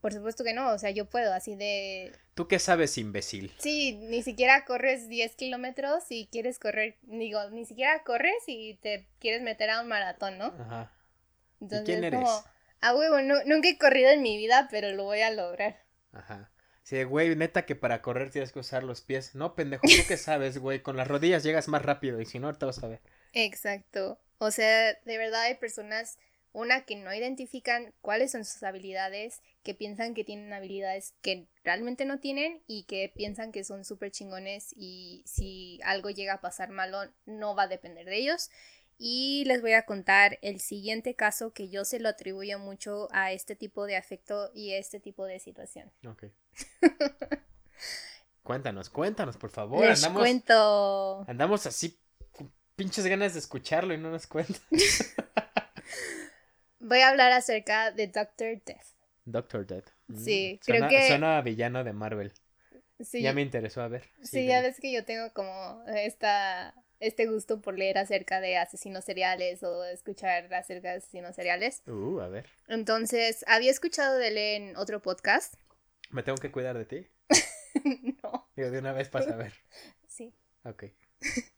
[0.00, 2.12] por supuesto que no, o sea, yo puedo, así de...
[2.34, 3.54] ¿Tú qué sabes, imbécil?
[3.58, 9.08] Sí, ni siquiera corres 10 kilómetros y quieres correr, digo, ni siquiera corres y te
[9.18, 10.46] quieres meter a un maratón, ¿no?
[10.46, 10.92] Ajá.
[11.60, 12.20] Entonces, ¿Y quién eres?
[12.20, 12.44] Como,
[12.80, 15.82] ah, huevo, nunca he corrido en mi vida, pero lo voy a lograr.
[16.12, 16.50] Ajá.
[16.82, 19.34] Sí, güey, neta que para correr tienes que usar los pies.
[19.34, 20.80] No, pendejo, ¿tú qué sabes, güey?
[20.80, 23.00] Con las rodillas llegas más rápido y si no, ahorita vas a ver.
[23.34, 24.18] Exacto.
[24.38, 26.18] O sea, de verdad hay personas
[26.52, 32.04] una, que no identifican cuáles son sus habilidades, que piensan que tienen habilidades que realmente
[32.04, 36.70] no tienen y que piensan que son súper chingones y si algo llega a pasar
[36.70, 38.50] malo no va a depender de ellos.
[39.00, 43.30] Y les voy a contar el siguiente caso que yo se lo atribuyo mucho a
[43.30, 45.92] este tipo de afecto y a este tipo de situación.
[46.04, 46.24] Ok.
[48.42, 49.86] cuéntanos, cuéntanos, por favor.
[49.86, 51.24] Les cuento.
[51.28, 51.96] Andamos así,
[52.74, 54.62] pinches ganas de escucharlo y no nos cuentan.
[56.80, 58.86] Voy a hablar acerca de Doctor Death.
[59.24, 59.88] Doctor Death.
[60.06, 61.08] Mm, sí, creo que.
[61.08, 62.32] Suena villano de Marvel.
[63.00, 63.22] Sí.
[63.22, 64.08] Ya me interesó a ver.
[64.22, 69.04] Sí, ya ves que yo tengo como esta, este gusto por leer acerca de asesinos
[69.04, 71.82] seriales o escuchar acerca de asesinos seriales.
[71.86, 72.46] Uh, a ver.
[72.66, 75.54] Entonces, había escuchado de él en otro podcast.
[76.10, 77.06] ¿Me tengo que cuidar de ti?
[78.22, 78.48] no.
[78.56, 79.52] Digo, de una vez para saber.
[80.08, 80.32] Sí.
[80.64, 80.84] Ok.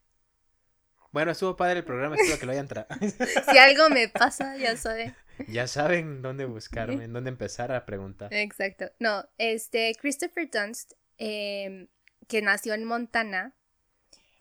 [1.13, 2.89] Bueno, estuvo padre el programa, espero que lo hayan traído.
[3.51, 5.15] si algo me pasa, ya saben.
[5.49, 8.33] Ya saben dónde buscarme, en dónde empezar a preguntar.
[8.33, 8.93] Exacto.
[8.99, 11.89] No, este, Christopher Dunst, em,
[12.29, 13.55] que nació en Montana,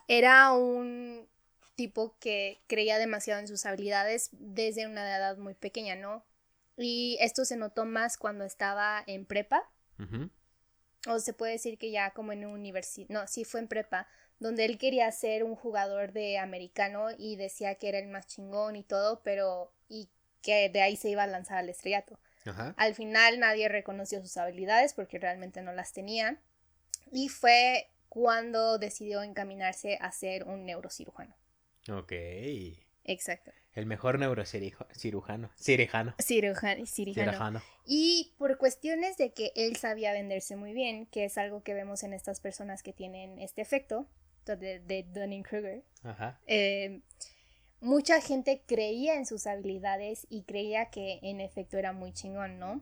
[0.08, 1.28] era un
[1.76, 6.26] tipo que creía demasiado en sus habilidades desde una edad muy pequeña, ¿no?
[6.78, 9.70] Y esto se notó más cuando estaba en prepa.
[11.08, 13.08] O se puede decir que ya como en universidad.
[13.10, 14.08] No, sí fue en prepa
[14.40, 18.76] donde él quería ser un jugador de americano y decía que era el más chingón
[18.76, 20.10] y todo, pero y
[20.42, 22.18] que de ahí se iba a lanzar al estrellato.
[22.78, 26.42] Al final nadie reconoció sus habilidades porque realmente no las tenía
[27.12, 31.36] y fue cuando decidió encaminarse a ser un neurocirujano.
[31.92, 32.14] Ok.
[33.04, 33.52] Exacto.
[33.74, 34.90] El mejor neurocirujano.
[34.96, 35.52] Cirujano.
[35.58, 36.16] Cirujano.
[36.86, 37.62] Cirujano.
[37.86, 42.04] Y por cuestiones de que él sabía venderse muy bien, que es algo que vemos
[42.04, 44.08] en estas personas que tienen este efecto,
[44.56, 45.84] de, Dunning-Kruger,
[46.48, 47.02] eh,
[47.82, 52.82] mucha gente creía en sus habilidades y creía que en efecto era muy chingón, ¿no?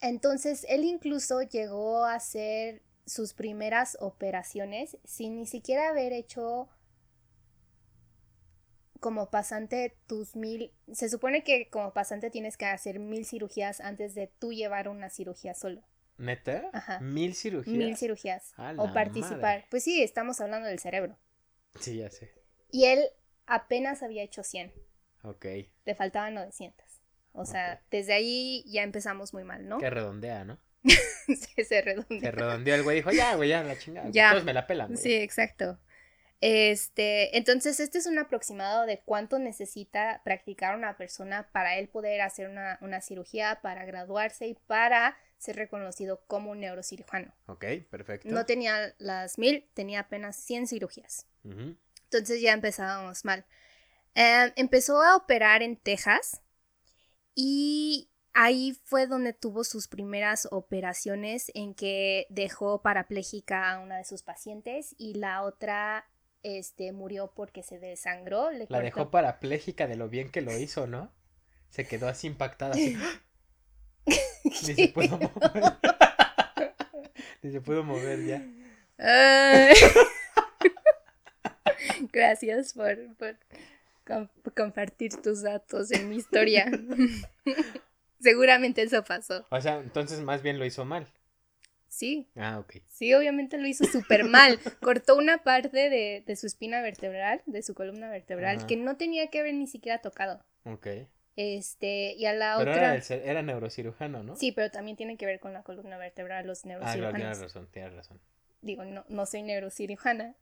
[0.00, 6.68] Entonces él incluso llegó a hacer sus primeras operaciones sin ni siquiera haber hecho
[9.00, 10.72] como pasante tus mil...
[10.92, 15.10] Se supone que como pasante tienes que hacer mil cirugías antes de tú llevar una
[15.10, 15.82] cirugía solo.
[16.16, 16.70] ¿Neta?
[16.72, 17.00] Ajá.
[17.00, 17.76] ¿Mil cirugías?
[17.76, 18.52] Mil cirugías.
[18.76, 19.66] o participar.
[19.70, 21.18] Pues sí, estamos hablando del cerebro.
[21.80, 22.32] Sí, ya sé.
[22.70, 23.04] Y él
[23.46, 24.72] apenas había hecho 100.
[25.22, 25.46] Ok.
[25.84, 26.84] Le faltaban 900.
[27.32, 29.78] O sea, desde ahí ya empezamos muy mal, ¿no?
[29.78, 30.60] Que redondea, ¿no?
[31.26, 32.20] sí, se redondea.
[32.20, 34.08] Se redondeó el güey dijo, ya, güey, ya, la chingada.
[34.10, 34.30] Ya.
[34.30, 34.98] Todos me la pelan, güey.
[34.98, 35.80] Sí, exacto.
[36.40, 42.20] Este, entonces, este es un aproximado de cuánto necesita practicar una persona para él poder
[42.20, 47.32] hacer una, una cirugía, para graduarse y para ser reconocido como un neurocirujano.
[47.46, 48.28] Ok, perfecto.
[48.30, 51.26] No tenía las mil, tenía apenas 100 cirugías.
[51.44, 53.44] Entonces ya empezábamos mal.
[54.14, 56.40] Em, empezó a operar en Texas
[57.34, 64.04] y ahí fue donde tuvo sus primeras operaciones en que dejó parapléjica a una de
[64.04, 66.06] sus pacientes y la otra
[66.42, 68.50] este, murió porque se desangró.
[68.50, 71.12] la dejó parapléjica de lo bien que lo hizo, ¿no?
[71.68, 72.96] Se quedó así impactada, así.
[74.44, 75.62] Ni se pudo mover.
[77.42, 78.42] Ni se pudo mover ya.
[82.12, 83.36] Gracias por, por
[84.54, 86.70] compartir tus datos en mi historia.
[88.20, 89.46] Seguramente eso pasó.
[89.50, 91.06] O sea, entonces más bien lo hizo mal.
[91.88, 92.28] Sí.
[92.34, 92.76] Ah, ok.
[92.90, 94.58] Sí, obviamente lo hizo súper mal.
[94.80, 99.28] Cortó una parte de, de, su espina vertebral, de su columna vertebral, que no tenía
[99.28, 100.42] que haber ni siquiera tocado.
[100.64, 100.86] Ok.
[101.36, 102.94] Este, y a la pero otra.
[102.94, 104.36] Era, era, neurocirujano, ¿no?
[104.36, 107.14] Sí, pero también tiene que ver con la columna vertebral, los neurocirujanos.
[107.14, 108.20] Ah, tienes razón, tienes razón.
[108.60, 110.36] Digo, no, no soy neurocirujana.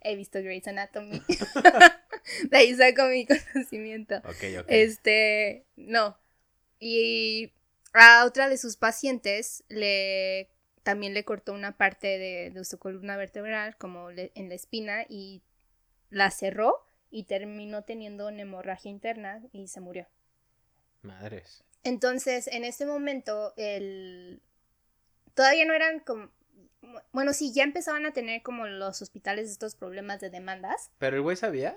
[0.00, 1.22] He visto Grey's Anatomy.
[2.50, 4.16] de ahí saco mi conocimiento.
[4.18, 4.66] Ok, ok.
[4.68, 6.18] Este, no.
[6.80, 7.52] Y
[7.92, 10.50] a otra de sus pacientes le
[10.82, 15.42] también le cortó una parte de, su columna vertebral, como en la espina, y
[16.10, 16.81] la cerró
[17.12, 20.08] y terminó teniendo una hemorragia interna y se murió.
[21.02, 21.62] Madres.
[21.84, 24.42] Entonces, en ese momento, el...
[25.34, 26.30] todavía no eran como...
[27.12, 30.90] Bueno, sí, ya empezaban a tener como los hospitales estos problemas de demandas.
[30.98, 31.76] ¿Pero el güey sabía?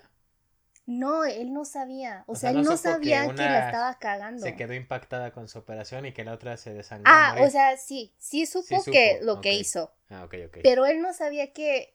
[0.87, 2.23] No, él no sabía.
[2.27, 4.43] O, sea, él no sabía que, la estaba cagando.
[4.43, 7.11] Se quedó impactada con su operación y que la otra se desangró.
[7.11, 9.91] Ah, o sea, sí, sí supo, que lo que hizo.
[10.09, 10.57] Ah, ok, ok.
[10.63, 11.94] Pero él no sabía que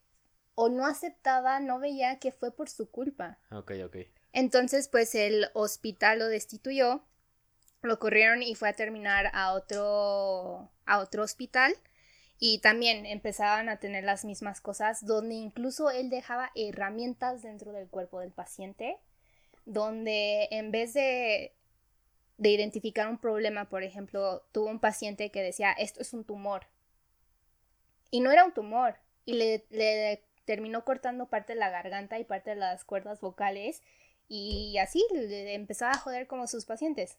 [0.55, 3.39] o no aceptaba, no veía que fue por su culpa.
[3.51, 3.97] Ok, ok.
[4.33, 7.03] Entonces, pues el hospital lo destituyó,
[7.83, 11.75] lo corrieron y fue a terminar a otro, a otro hospital.
[12.39, 17.89] Y también empezaban a tener las mismas cosas, donde incluso él dejaba herramientas dentro del
[17.89, 18.97] cuerpo del paciente,
[19.67, 21.55] donde en vez de,
[22.39, 26.67] de identificar un problema, por ejemplo, tuvo un paciente que decía, esto es un tumor.
[28.11, 28.97] Y no era un tumor.
[29.27, 33.85] Y le, le terminó cortando parte de la garganta y parte de las cuerdas vocales
[34.27, 37.19] y así le empezaba a joder como sus pacientes.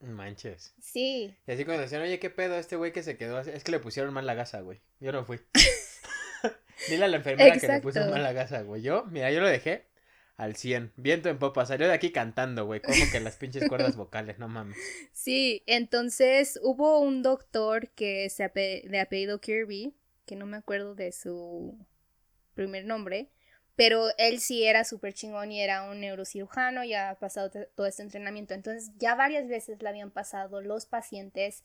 [0.00, 0.74] Manches.
[0.80, 1.36] Sí.
[1.46, 3.38] Y así cuando decían, oye, ¿qué pedo este güey que se quedó?
[3.38, 4.80] Es que le pusieron mal la gasa, güey.
[4.98, 5.38] Yo no fui.
[6.88, 8.82] Dile a la enfermera que le puso mal la gasa, güey.
[8.82, 9.86] Yo, mira, yo lo dejé
[10.36, 10.94] al 100.
[10.96, 11.66] Viento en popa.
[11.66, 12.80] Salió de aquí cantando, güey.
[12.80, 14.76] Como que las pinches cuerdas vocales, no mames.
[15.12, 19.94] Sí, entonces hubo un doctor que se de apellido Kirby,
[20.26, 21.78] que no me acuerdo de su
[22.54, 23.30] primer nombre,
[23.76, 28.02] pero él sí era súper chingón y era un neurocirujano y ha pasado todo este
[28.02, 28.54] entrenamiento.
[28.54, 31.64] Entonces ya varias veces le habían pasado los pacientes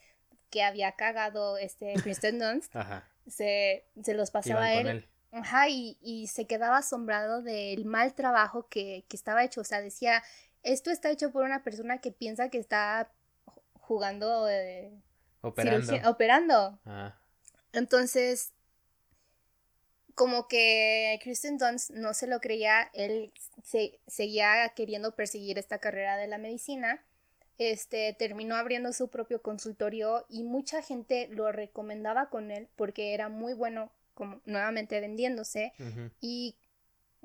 [0.49, 2.73] que había cagado este Kristen Dunst,
[3.27, 5.07] Se, se, los pasaba a él.
[5.31, 9.61] Ajá, y, y, se quedaba asombrado del mal trabajo que, que, estaba hecho.
[9.61, 10.23] O sea, decía,
[10.63, 13.11] esto está hecho por una persona que piensa que está
[13.79, 14.49] jugando...
[14.49, 14.91] Eh,
[15.41, 16.09] operando.
[16.09, 16.79] operando.
[17.73, 18.53] Entonces,
[20.19, 23.31] como que Kristen Dunst no se lo creía, él
[23.63, 27.01] se, seguía queriendo perseguir esta carrera de la medicina.
[27.57, 33.29] Este terminó abriendo su propio consultorio y mucha gente lo recomendaba con él porque era
[33.29, 35.71] muy bueno, como nuevamente vendiéndose
[36.19, 36.57] y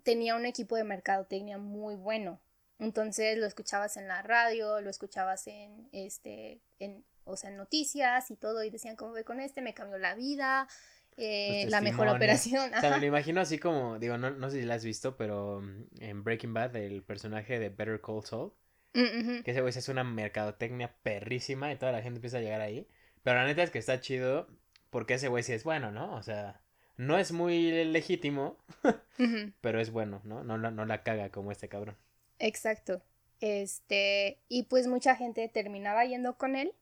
[0.05, 2.39] tenía un equipo de mercadotecnia muy bueno.
[2.79, 8.31] Entonces lo escuchabas en la radio, lo escuchabas en este en o sea, en noticias
[8.31, 10.69] y todo y decían cómo ve con este, me cambió la vida,
[11.17, 12.73] eh, la mejor operación.
[12.75, 15.17] O sea, me lo imagino así como, digo, no, no sé si la has visto,
[15.17, 18.53] pero mm, en Breaking Bad, el personaje de Better Call Saul,
[18.95, 22.61] mm, que ese güey es una mercadotecnia perrísima y toda la gente empieza a llegar
[22.61, 22.89] ahí.
[23.23, 24.49] Pero la neta es que está chido
[24.91, 26.15] porque ese güey sí es bueno, ¿no?
[26.15, 26.61] O sea,
[26.97, 28.59] no es muy legítimo,
[29.61, 30.45] pero es bueno, ¿no?
[30.45, 31.97] No, no, no la caga como este cabrón.
[32.39, 33.03] Exacto.
[33.41, 36.73] Este, y pues mucha gente terminaba yendo con él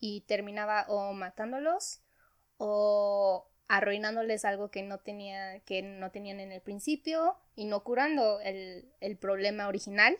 [0.00, 2.00] y terminaba o matándolos
[2.58, 8.40] o arruinándoles algo que no, tenía, que no tenían en el principio y no curando
[8.40, 10.18] el, problema original,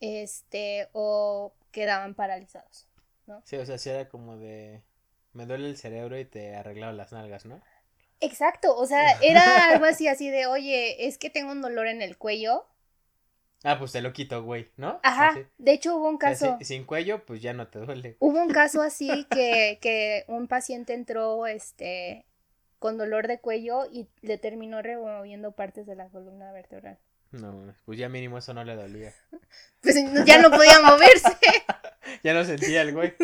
[0.00, 2.86] este, o quedaban paralizados,
[3.26, 3.42] ¿no?
[3.44, 4.82] Sí, o sea, si era como de,
[5.32, 7.60] me duele el cerebro y te arreglaba las nalgas, ¿no?
[8.20, 12.02] Exacto, o sea, era algo así, así de, oye, es que tengo un dolor en
[12.02, 12.66] el cuello.
[13.64, 15.00] Ah, pues te lo quito, güey, ¿no?
[15.02, 16.58] Ajá, de hecho hubo un caso...
[16.60, 18.16] sin cuello, pues ya no te duele.
[18.20, 22.27] Hubo un caso así que, que un paciente entró, este,
[22.78, 26.98] con dolor de cuello y le terminó removiendo partes de la columna vertebral.
[27.30, 29.14] No, pues ya mínimo eso no le dolía.
[29.80, 29.94] Pues
[30.26, 31.28] ya no podía moverse.
[32.24, 33.14] ya no sentía el güey.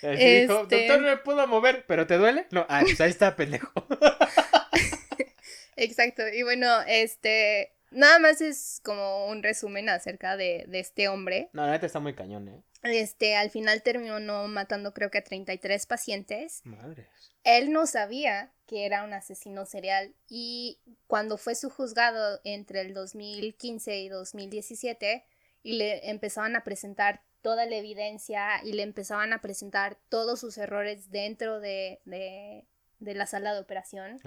[0.00, 0.40] Este...
[0.40, 2.46] dijo, doctor, no me puedo mover, ¿pero te duele?
[2.50, 3.70] No, ah, pues ahí está, pendejo.
[5.76, 11.50] Exacto, y bueno, este, nada más es como un resumen acerca de, de este hombre.
[11.52, 12.62] No, la neta está muy cañón, ¿eh?
[12.82, 16.62] Este, al final terminó matando creo que a 33 pacientes.
[16.64, 17.29] Madres.
[17.44, 22.94] Él no sabía que era un asesino serial y cuando fue su juzgado entre el
[22.94, 25.24] 2015 y 2017
[25.62, 30.58] y le empezaban a presentar toda la evidencia y le empezaban a presentar todos sus
[30.58, 32.64] errores dentro de, de,
[33.00, 34.20] de la sala de operación,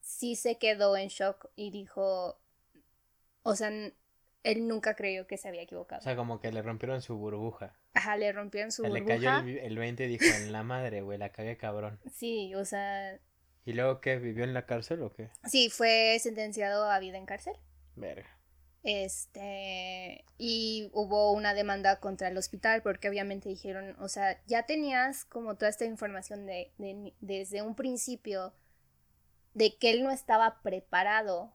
[0.00, 2.38] sí se quedó en shock y dijo,
[3.42, 3.70] o sea,
[4.46, 6.00] él nunca creyó que se había equivocado.
[6.00, 7.74] O sea, como que le rompieron su burbuja.
[7.94, 9.00] Ajá, le rompieron su burbuja.
[9.00, 11.98] Le cayó el, 20 y dijo, en la madre, güey, la cagué cabrón.
[12.12, 13.18] Sí, o sea...
[13.64, 14.18] ¿Y luego qué?
[14.18, 15.30] ¿Vivió en la cárcel o qué?
[15.44, 17.54] Sí, fue sentenciado a vida en cárcel.
[17.96, 18.28] Verga.
[18.84, 25.24] Este, y hubo una demanda contra el hospital porque obviamente dijeron, o sea, ya tenías
[25.24, 28.54] como toda esta información de, de, desde un principio
[29.54, 31.52] de que él no estaba preparado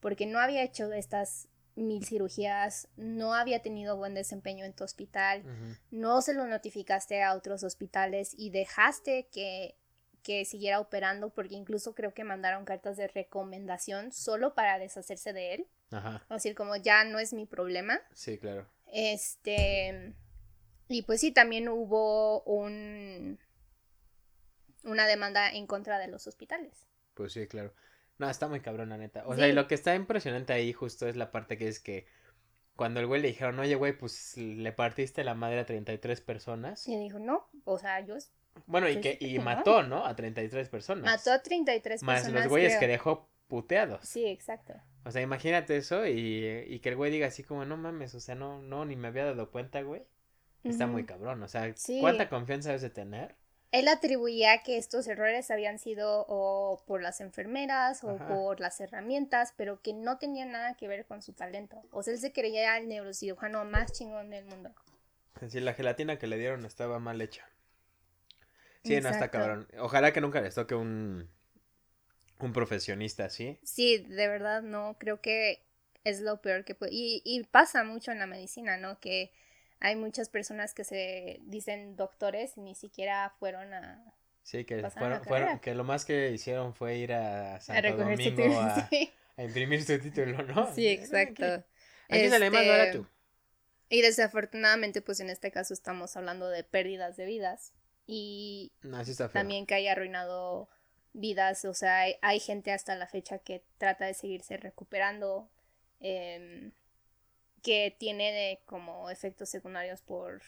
[0.00, 5.44] porque no había hecho estas mil cirugías, no había tenido buen desempeño en tu hospital,
[5.90, 9.76] no se lo notificaste a otros hospitales y dejaste que,
[10.22, 15.54] que siguiera operando porque incluso creo que mandaron cartas de recomendación solo para deshacerse de
[15.54, 15.66] él.
[15.90, 16.24] Ajá.
[16.28, 18.00] O decir, como ya no es mi problema.
[18.12, 18.66] Sí, claro.
[18.92, 20.14] Este.
[20.88, 23.38] Y pues sí, también hubo un.
[24.84, 26.86] Una demanda en contra de los hospitales.
[27.14, 27.74] Pues sí, claro.
[28.18, 29.24] No, está muy cabrón, la neta.
[29.26, 32.06] O sea, y lo que está impresionante ahí justo es la parte que es que
[32.76, 36.86] cuando el güey le dijeron, oye, güey, pues le partiste la madre a 33 personas.
[36.86, 38.16] Y dijo, no, o sea, yo...
[38.66, 40.06] Bueno, y que y mató, ¿no?
[40.06, 41.04] A 33 personas.
[41.04, 42.24] Mató a 33 personas.
[42.24, 44.06] Más los güeyes que dejó puteados.
[44.06, 44.74] Sí, exacto.
[45.04, 48.20] O sea, imagínate eso y, y, que el güey diga así como, no mames, o
[48.20, 50.02] sea, no, no, ni me había dado cuenta, güey.
[50.64, 53.36] Está muy cabrón, o sea, ¿cuánta confianza debes de tener?
[53.72, 59.52] Él atribuía que estos errores habían sido o por las enfermeras o por las herramientas,
[59.56, 61.82] pero que no tenían nada que ver con su talento.
[61.90, 64.72] O sea, él se creía el neurocirujano más chingón del mundo.
[65.48, 67.46] Sí, la gelatina que le dieron estaba mal hecha.
[68.84, 69.68] Sí, no está cabrón.
[69.78, 71.28] Ojalá que nunca les toque un,
[72.38, 73.58] un profesionista ¿sí?
[73.64, 75.62] Sí, de verdad no, creo que
[76.04, 76.92] es lo peor que puede.
[76.94, 79.00] Y, y pasa mucho en la medicina, ¿no?
[79.00, 79.32] Que
[79.80, 84.14] hay muchas personas que se dicen doctores y ni siquiera fueron a...
[84.42, 88.88] Sí, que, fueron, que lo más que hicieron fue ir a Santo Domingo a,
[89.42, 90.72] imprimir su título, ¿no?
[90.72, 91.64] Sí, exacto.
[92.08, 93.10] Aquí sale más este, barato.
[93.88, 97.72] Y desafortunadamente, pues en este caso estamos hablando de pérdidas de vidas
[98.06, 98.72] y
[99.32, 100.68] también que haya arruinado
[101.12, 105.48] vidas, o sea, hay, gente hasta la fecha que trata de seguirse recuperando.
[106.00, 106.70] Eh,
[107.66, 110.40] que tiene como efectos secundarios por,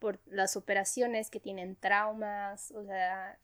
[0.00, 3.38] por las operaciones, que tienen traumas, o sea,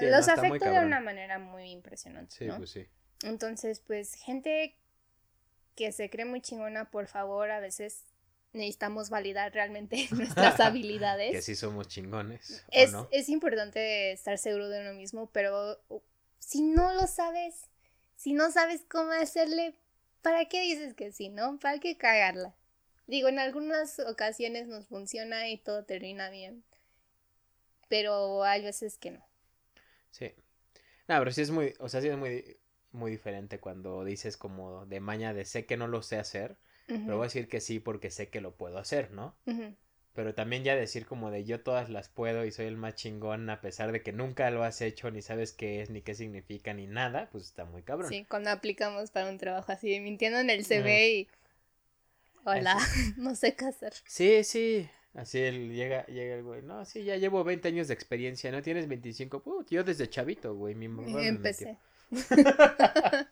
[0.00, 2.36] los afecta de una manera muy impresionante.
[2.36, 2.86] Sí, pues sí.
[3.24, 4.78] Entonces, pues, gente
[5.74, 8.04] que se cree muy chingona, por favor, a veces
[8.52, 11.32] necesitamos validar realmente nuestras habilidades.
[11.32, 12.64] que sí somos chingones.
[12.70, 15.82] Es, es importante estar seguro de uno mismo, pero
[16.38, 17.64] si no lo sabes,
[18.14, 19.74] si no sabes cómo hacerle,
[20.22, 21.58] ¿para qué dices que sí, no?
[21.58, 22.54] ¿Para qué cagarla?
[23.06, 26.64] Digo, en algunas ocasiones nos funciona y todo termina bien.
[27.88, 29.24] Pero hay veces que no.
[30.10, 30.32] Sí.
[31.08, 32.56] No, pero sí es muy, o sea, sí es muy,
[32.92, 36.56] muy diferente cuando dices como de maña de sé que no lo sé hacer,
[36.86, 39.34] pero voy a decir que sí porque sé que lo puedo hacer, ¿no?
[40.14, 43.48] Pero también ya decir como de yo todas las puedo y soy el más chingón
[43.48, 46.74] a pesar de que nunca lo has hecho, ni sabes qué es, ni qué significa,
[46.74, 48.10] ni nada, pues está muy cabrón.
[48.10, 51.28] Sí, cuando aplicamos para un trabajo así, mintiendo en el CV y...
[52.44, 52.76] Hola,
[53.16, 53.94] no sé qué hacer.
[54.06, 54.88] Sí, sí.
[55.14, 58.62] Así él llega, llega el güey, no, sí, ya llevo 20 años de experiencia, ¿no?
[58.62, 61.76] Tienes 25, Put, yo desde chavito, güey, mi mamá Empecé.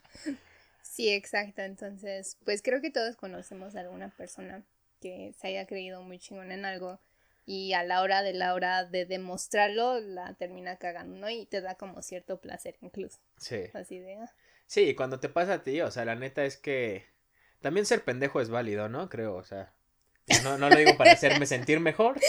[0.82, 4.62] sí, exacto, entonces, pues creo que todos conocemos a alguna persona
[5.00, 7.00] que se haya creído muy chingón en algo
[7.46, 11.30] y a la hora de la hora de demostrarlo la termina cagando, ¿no?
[11.30, 13.18] Y te da como cierto placer incluso.
[13.38, 13.64] Sí.
[13.74, 14.16] Así de...
[14.16, 14.32] Ah.
[14.66, 17.06] Sí, cuando te pasa a ti, o sea, la neta es que
[17.60, 19.08] también ser pendejo es válido, ¿no?
[19.08, 19.72] Creo, o sea,
[20.44, 22.20] no, no lo digo para hacerme sentir mejor.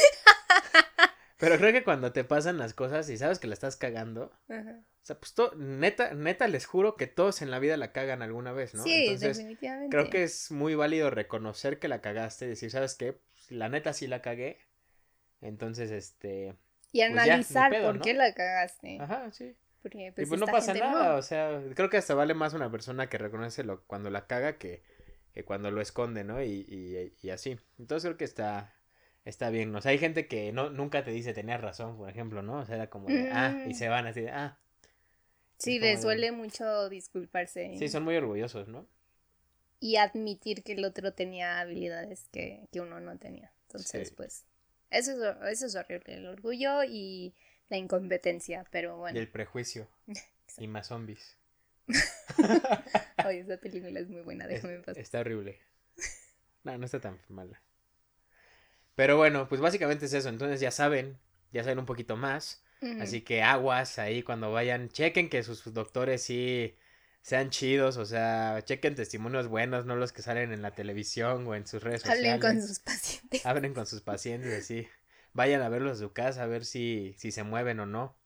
[1.41, 4.83] Pero creo que cuando te pasan las cosas y sabes que la estás cagando, o
[5.01, 8.75] sea, pues neta, neta les juro que todos en la vida la cagan alguna vez,
[8.75, 8.83] ¿no?
[8.83, 9.89] Sí, definitivamente.
[9.89, 13.13] Creo que es muy válido reconocer que la cagaste, decir, ¿sabes qué?
[13.13, 14.59] Pues, la neta sí la cagué.
[15.41, 16.55] Entonces, este.
[16.91, 18.99] Y pues analizar por qué la cagaste.
[19.01, 19.55] Ajá, sí.
[19.81, 22.69] Porque, pues, y pues no pasa nada, o sea, creo que hasta vale más una
[22.69, 24.83] persona que reconoce lo, cuando la caga que,
[25.33, 26.43] que cuando lo esconde, ¿no?
[26.43, 27.57] Y, y, y así.
[27.79, 28.75] Entonces creo que está,
[29.25, 29.75] está bien.
[29.75, 32.59] O sea, hay gente que no, nunca te dice tener razón, por ejemplo, ¿no?
[32.59, 33.73] O sea, era como de, ah, y mm.
[33.73, 34.57] se van así de, ah,
[35.61, 37.75] Sí, les suele mucho disculparse.
[37.77, 38.87] Sí, son muy orgullosos, ¿no?
[39.79, 43.51] Y admitir que el otro tenía habilidades que, uno no tenía.
[43.67, 44.43] Entonces, pues,
[44.89, 47.35] eso es, eso es horrible, el orgullo y
[47.69, 49.19] la incompetencia, pero bueno.
[49.19, 49.87] Y el prejuicio.
[50.57, 51.37] y más zombies.
[53.25, 54.97] Oye, esa película es muy buena, déjame pasar.
[54.97, 55.59] Está horrible.
[56.63, 57.61] No, no está tan mala.
[58.95, 60.29] Pero bueno, pues básicamente es eso.
[60.29, 61.17] Entonces ya saben,
[61.51, 62.63] ya saben un poquito más.
[62.99, 66.75] Así que aguas ahí cuando vayan, chequen que sus doctores sí
[67.21, 71.53] sean chidos, o sea, chequen testimonios buenos, no los que salen en la televisión o
[71.53, 72.33] en sus redes sociales.
[72.33, 73.45] Hablen con sus pacientes.
[73.45, 74.87] Hablen con sus pacientes, así.
[75.33, 78.17] Vayan a verlos a su casa a ver si, si se mueven o no.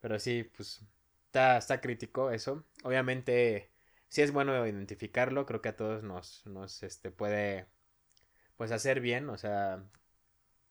[0.00, 0.82] Pero sí, pues
[1.26, 2.64] está, está crítico eso.
[2.82, 3.70] Obviamente,
[4.08, 7.66] sí es bueno identificarlo, creo que a todos nos, nos este, puede
[8.60, 9.82] pues hacer bien, o sea,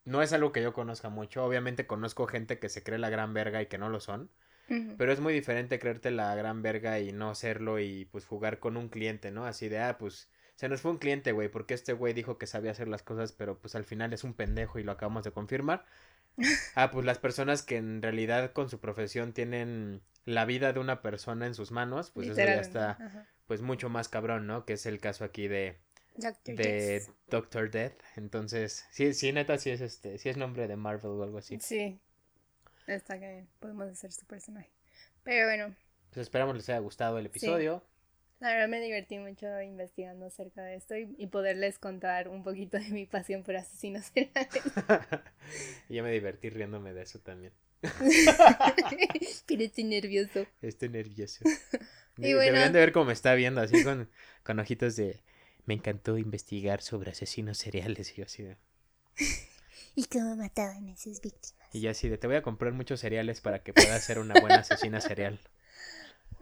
[0.05, 1.43] no es algo que yo conozca mucho.
[1.43, 4.29] Obviamente conozco gente que se cree la gran verga y que no lo son.
[4.99, 8.77] Pero es muy diferente creerte la gran verga y no serlo y pues jugar con
[8.77, 9.47] un cliente, ¿no?
[9.47, 12.45] Así de, ah, pues se nos fue un cliente, güey, porque este güey dijo que
[12.45, 15.31] sabía hacer las cosas, pero pues al final es un pendejo y lo acabamos de
[15.31, 15.83] confirmar.
[16.75, 21.01] ah, pues las personas que en realidad con su profesión tienen la vida de una
[21.01, 24.63] persona en sus manos, pues eso ya está pues mucho más cabrón, ¿no?
[24.63, 25.79] Que es el caso aquí de
[26.45, 28.01] de Doctor Death.
[28.15, 31.59] Entonces, sí, sí, neta, sí es este, sí es nombre de Marvel o algo así.
[31.59, 31.99] Sí.
[32.87, 34.69] Está que podemos hacer su personaje.
[35.23, 35.75] Pero bueno.
[36.11, 37.83] Pues esperamos les haya gustado el episodio.
[38.39, 42.87] La verdad me divertí mucho investigando acerca de esto y, poderles contar un poquito de
[42.89, 44.63] mi pasión por asesinos seriales.
[45.89, 47.51] yo me divertí riéndome de eso también.
[49.45, 50.47] Pero estoy nervioso.
[50.61, 51.43] Estoy nervioso.
[52.17, 54.09] y Deberían de ver cómo me está viendo así con,
[54.43, 55.19] con ojitos de
[55.69, 58.57] me encantó investigar sobre asesinos seriales y yo así de...
[59.95, 61.69] y cómo mataban a sus víctimas.
[61.71, 64.33] Y yo así de, te voy a comprar muchos cereales para que puedas ser una
[64.41, 65.39] buena asesina serial.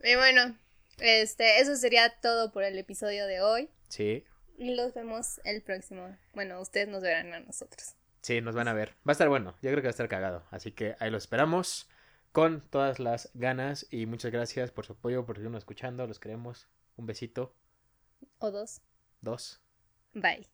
[0.03, 0.55] Y bueno,
[0.99, 3.67] este, eso sería todo por el episodio de hoy.
[3.89, 4.23] Sí.
[4.57, 6.15] Y los vemos el próximo.
[6.33, 7.95] Bueno, ustedes nos verán a nosotros.
[8.21, 8.89] Sí, nos van a ver.
[8.99, 9.55] Va a estar bueno.
[9.61, 10.45] Yo creo que va a estar cagado.
[10.51, 11.89] Así que ahí lo esperamos
[12.31, 13.87] con todas las ganas.
[13.89, 16.05] Y muchas gracias por su apoyo, por seguirnos escuchando.
[16.05, 16.67] Los queremos.
[16.95, 17.55] Un besito.
[18.37, 18.81] O dos.
[19.21, 19.59] Dos.
[20.13, 20.47] Bye.